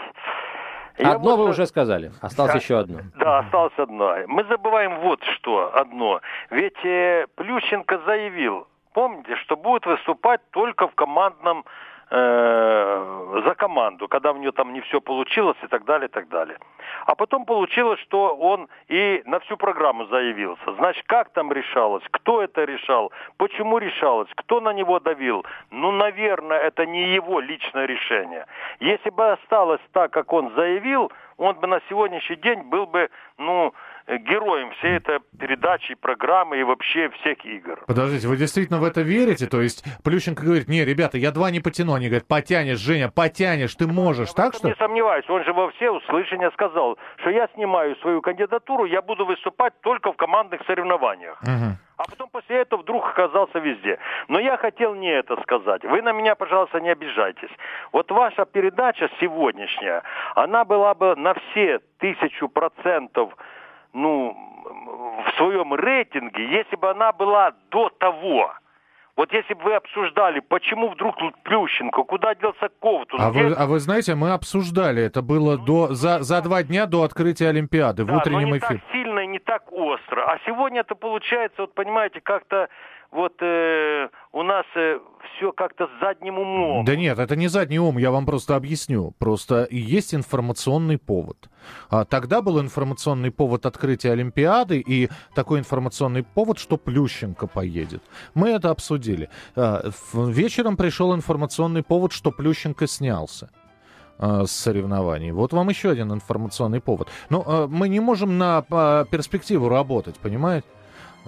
Я 0.98 1.12
одно 1.12 1.36
вот... 1.36 1.44
вы 1.44 1.50
уже 1.50 1.66
сказали, 1.66 2.12
осталось 2.20 2.52
да, 2.52 2.58
еще 2.58 2.78
одно. 2.78 3.00
Да, 3.16 3.38
осталось 3.38 3.72
одно. 3.76 4.16
Мы 4.28 4.44
забываем 4.44 5.00
вот 5.00 5.22
что, 5.36 5.74
одно. 5.74 6.20
Ведь 6.50 6.84
э, 6.84 7.26
Плющенко 7.34 7.98
заявил, 8.06 8.68
помните, 8.92 9.34
что 9.36 9.56
будет 9.56 9.86
выступать 9.86 10.40
только 10.50 10.86
в 10.86 10.94
командном 10.94 11.64
э, 12.10 12.16
за 13.42 13.54
команду, 13.54 14.08
когда 14.08 14.32
у 14.32 14.36
него 14.36 14.52
там 14.52 14.72
не 14.72 14.80
все 14.82 15.00
получилось 15.00 15.56
и 15.62 15.66
так 15.66 15.84
далее, 15.84 16.08
и 16.08 16.10
так 16.10 16.28
далее. 16.28 16.58
А 17.06 17.14
потом 17.14 17.44
получилось, 17.44 18.00
что 18.00 18.36
он 18.36 18.68
и 18.88 19.22
на 19.26 19.40
всю 19.40 19.56
программу 19.56 20.06
заявился. 20.06 20.74
Значит, 20.74 21.04
как 21.06 21.30
там 21.30 21.52
решалось, 21.52 22.04
кто 22.10 22.42
это 22.42 22.64
решал, 22.64 23.12
почему 23.36 23.78
решалось, 23.78 24.28
кто 24.36 24.60
на 24.60 24.72
него 24.72 25.00
давил. 25.00 25.44
Ну, 25.70 25.90
наверное, 25.90 26.58
это 26.58 26.86
не 26.86 27.14
его 27.14 27.40
личное 27.40 27.86
решение. 27.86 28.46
Если 28.80 29.10
бы 29.10 29.32
осталось 29.32 29.80
так, 29.92 30.10
как 30.12 30.32
он 30.32 30.52
заявил, 30.54 31.10
он 31.36 31.56
бы 31.56 31.66
на 31.66 31.80
сегодняшний 31.88 32.36
день 32.36 32.62
был 32.62 32.86
бы, 32.86 33.10
ну, 33.38 33.74
героем 34.06 34.70
всей 34.72 34.96
этой 34.96 35.20
передачи, 35.38 35.94
программы 35.94 36.60
и 36.60 36.62
вообще 36.62 37.08
всех 37.20 37.44
игр. 37.44 37.82
Подождите, 37.86 38.28
вы 38.28 38.36
действительно 38.36 38.78
в 38.78 38.84
это 38.84 39.00
верите? 39.00 39.46
То 39.46 39.60
есть 39.60 39.84
Плющенко 40.02 40.44
говорит, 40.44 40.68
не, 40.68 40.84
ребята, 40.84 41.18
я 41.18 41.30
два 41.30 41.50
не 41.50 41.60
потяну. 41.60 41.94
Они 41.94 42.08
говорят, 42.08 42.28
потянешь, 42.28 42.78
Женя, 42.78 43.10
потянешь, 43.10 43.74
ты 43.74 43.86
можешь, 43.86 44.28
я 44.28 44.34
так 44.34 44.54
что? 44.54 44.68
Не 44.68 44.74
сомневаюсь, 44.74 45.28
он 45.28 45.44
же 45.44 45.52
во 45.52 45.70
все 45.72 45.90
услышания 45.90 46.50
сказал, 46.52 46.98
что 47.18 47.30
я 47.30 47.48
снимаю 47.54 47.96
свою 47.96 48.20
кандидатуру, 48.20 48.84
я 48.84 49.02
буду 49.02 49.24
выступать 49.24 49.72
только 49.80 50.12
в 50.12 50.16
командных 50.16 50.60
соревнованиях. 50.66 51.40
Угу. 51.42 51.78
А 51.96 52.04
потом 52.10 52.28
после 52.30 52.56
этого 52.56 52.82
вдруг 52.82 53.08
оказался 53.08 53.58
везде. 53.60 53.98
Но 54.28 54.40
я 54.40 54.56
хотел 54.56 54.94
не 54.94 55.10
это 55.10 55.40
сказать. 55.42 55.84
Вы 55.84 56.02
на 56.02 56.12
меня, 56.12 56.34
пожалуйста, 56.34 56.80
не 56.80 56.90
обижайтесь. 56.90 57.50
Вот 57.92 58.10
ваша 58.10 58.44
передача 58.44 59.08
сегодняшняя, 59.20 60.02
она 60.34 60.64
была 60.64 60.94
бы 60.94 61.14
на 61.14 61.34
все 61.34 61.80
тысячу 61.98 62.48
процентов 62.48 63.32
ну, 63.94 64.36
в 65.26 65.36
своем 65.36 65.74
рейтинге, 65.74 66.50
если 66.50 66.76
бы 66.76 66.90
она 66.90 67.12
была 67.12 67.52
до 67.70 67.88
того. 67.88 68.52
Вот 69.16 69.32
если 69.32 69.54
бы 69.54 69.62
вы 69.62 69.74
обсуждали, 69.74 70.40
почему 70.40 70.88
вдруг 70.88 71.14
Плющенко, 71.44 72.02
куда 72.02 72.34
делся 72.34 72.68
Ковтун? 72.80 73.20
А, 73.20 73.30
вы, 73.30 73.52
а 73.52 73.66
вы 73.66 73.78
знаете, 73.78 74.16
мы 74.16 74.32
обсуждали, 74.32 75.04
это 75.04 75.22
было 75.22 75.56
ну, 75.56 75.64
до, 75.64 75.94
за, 75.94 76.18
за 76.24 76.42
два 76.42 76.64
дня 76.64 76.86
до 76.86 77.04
открытия 77.04 77.50
Олимпиады 77.50 78.04
да, 78.04 78.12
в 78.12 78.16
утреннем 78.16 78.48
но 78.48 78.56
не 78.56 78.58
эфире. 78.58 78.80
так 78.80 78.92
сильно 78.92 79.20
и 79.20 79.26
не 79.28 79.38
так 79.38 79.72
остро. 79.72 80.24
А 80.24 80.38
сегодня 80.44 80.80
это 80.80 80.96
получается, 80.96 81.62
вот 81.62 81.74
понимаете, 81.74 82.20
как-то 82.20 82.68
вот 83.14 83.32
э, 83.40 84.08
у 84.32 84.42
нас 84.42 84.66
э, 84.74 84.98
все 85.36 85.52
как-то 85.52 85.86
с 85.86 86.00
задним 86.00 86.38
умом. 86.38 86.84
Да 86.84 86.96
нет, 86.96 87.18
это 87.18 87.36
не 87.36 87.46
задний 87.46 87.78
ум, 87.78 87.96
я 87.96 88.10
вам 88.10 88.26
просто 88.26 88.56
объясню. 88.56 89.14
Просто 89.18 89.68
есть 89.70 90.14
информационный 90.14 90.98
повод. 90.98 91.48
А 91.90 92.04
тогда 92.04 92.42
был 92.42 92.60
информационный 92.60 93.30
повод 93.30 93.66
открытия 93.66 94.10
Олимпиады 94.10 94.80
и 94.80 95.08
такой 95.34 95.60
информационный 95.60 96.24
повод, 96.24 96.58
что 96.58 96.76
Плющенко 96.76 97.46
поедет. 97.46 98.02
Мы 98.34 98.50
это 98.50 98.70
обсудили. 98.70 99.30
А, 99.54 99.90
вечером 100.12 100.76
пришел 100.76 101.14
информационный 101.14 101.84
повод, 101.84 102.12
что 102.12 102.32
Плющенко 102.32 102.88
снялся 102.88 103.48
а, 104.18 104.44
с 104.44 104.50
соревнований. 104.50 105.30
Вот 105.30 105.52
вам 105.52 105.68
еще 105.68 105.90
один 105.90 106.12
информационный 106.12 106.80
повод. 106.80 107.08
Но 107.30 107.44
а, 107.46 107.66
мы 107.68 107.88
не 107.88 108.00
можем 108.00 108.38
на 108.38 108.62
перспективу 109.10 109.68
работать, 109.68 110.16
понимаете? 110.16 110.66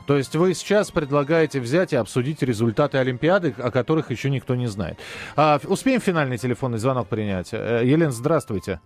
То 0.06 0.16
есть 0.16 0.36
вы 0.36 0.54
сейчас 0.54 0.90
предлагаете 0.90 1.60
взять 1.60 1.92
и 1.92 1.96
обсудить 1.96 2.42
результаты 2.42 2.98
Олимпиады, 2.98 3.54
о 3.58 3.70
которых 3.70 4.10
еще 4.10 4.30
никто 4.30 4.54
не 4.54 4.66
знает. 4.66 4.98
А, 5.36 5.58
успеем 5.68 6.00
финальный 6.00 6.38
телефонный 6.38 6.78
звонок 6.78 7.08
принять? 7.08 7.52
Э, 7.52 7.80
Елена, 7.84 8.12
здравствуйте. 8.12 8.80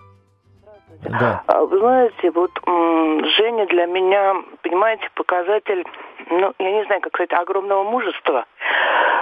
Да. 1.02 1.42
А, 1.46 1.64
вы 1.64 1.78
знаете, 1.78 2.30
вот 2.30 2.50
Женя 2.66 3.66
для 3.66 3.86
меня, 3.86 4.36
понимаете, 4.62 5.08
показатель, 5.14 5.84
ну, 6.30 6.52
я 6.58 6.72
не 6.72 6.84
знаю, 6.84 7.00
как 7.00 7.14
сказать, 7.14 7.32
огромного 7.32 7.84
мужества. 7.84 8.46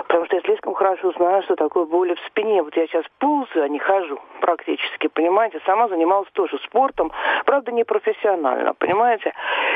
Потому 0.06 0.26
что 0.26 0.36
я 0.36 0.42
слишком 0.42 0.74
хорошо 0.74 1.12
знаю, 1.12 1.42
что 1.42 1.54
такое 1.54 1.84
боли 1.84 2.14
в 2.14 2.20
спине. 2.26 2.62
Вот 2.62 2.74
я 2.76 2.86
сейчас 2.86 3.04
ползаю, 3.18 3.64
а 3.64 3.68
не 3.68 3.78
хожу 3.78 4.18
практически, 4.40 5.08
понимаете. 5.08 5.60
Сама 5.66 5.88
занималась 5.88 6.30
тоже 6.32 6.58
спортом, 6.64 7.12
правда, 7.44 7.72
не 7.72 7.84
профессионально, 7.84 8.74
понимаете. 8.74 9.34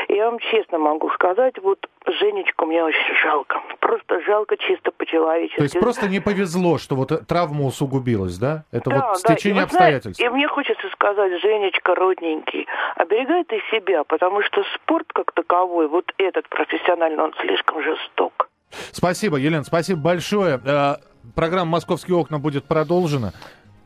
И 0.09 0.15
я 0.15 0.31
вам 0.31 0.39
честно 0.39 0.79
могу 0.79 1.11
сказать, 1.11 1.59
вот 1.63 1.87
Женечку 2.07 2.67
мне 2.67 2.83
очень 2.83 3.15
жалко. 3.23 3.61
Просто 3.81 4.21
жалко 4.23 4.57
чисто 4.57 4.91
по-человечески. 4.91 5.57
То 5.57 5.63
есть 5.63 5.79
просто 5.79 6.09
не 6.09 6.21
повезло, 6.21 6.79
что 6.79 6.97
вот 6.97 7.27
травма 7.27 7.65
усугубилась, 7.65 8.39
да? 8.39 8.65
Это 8.73 8.91
да, 8.91 9.09
вот 9.09 9.19
стечение 9.19 9.55
да. 9.55 9.61
и 9.61 9.65
обстоятельств. 9.65 10.19
Знаете, 10.19 10.35
и 10.35 10.37
мне 10.37 10.49
хочется 10.49 10.89
сказать, 10.93 11.41
Женечка, 11.41 11.95
родненький, 11.95 12.67
оберегай 12.97 13.45
ты 13.45 13.61
себя, 13.71 14.05
потому 14.05 14.43
что 14.43 14.65
спорт 14.75 15.07
как 15.13 15.33
таковой, 15.33 15.89
вот 15.89 16.13
этот 16.19 16.49
профессиональный, 16.49 17.23
он 17.23 17.33
слишком 17.41 17.83
жесток. 17.83 18.49
Спасибо, 18.91 19.37
Елена, 19.37 19.65
спасибо 19.65 20.01
большое. 20.01 20.61
Э, 20.65 20.97
программа 21.35 21.73
«Московские 21.73 22.17
окна» 22.17 22.39
будет 22.39 22.65
продолжена. 22.65 23.33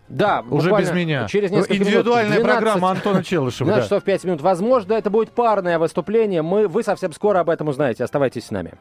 Да, 0.09 0.45
уже 0.51 0.71
без 0.71 0.92
меня. 0.92 1.27
Через 1.27 1.51
несколько 1.51 1.77
Индивидуальная 1.77 2.38
минут, 2.38 2.45
12, 2.45 2.62
программа 2.62 2.90
Антона 2.90 3.25
Челышева. 3.25 3.66
12 3.66 3.83
да. 3.83 3.97
часов 3.97 4.05
5 4.05 4.25
минут. 4.25 4.40
Возможно, 4.40 4.92
это 4.92 5.11
будет 5.11 5.31
парное 5.31 5.79
выступление. 5.79 6.42
Мы, 6.42 6.69
вы 6.69 6.83
совсем 6.83 7.12
скоро 7.12 7.40
об 7.40 7.51
этом 7.51 7.69
узнаете. 7.69 8.05
Оставайтесь 8.05 8.47
с 8.47 8.51
нами. 8.51 8.75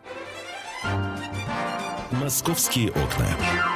Московские 2.12 2.90
окна. 2.90 3.75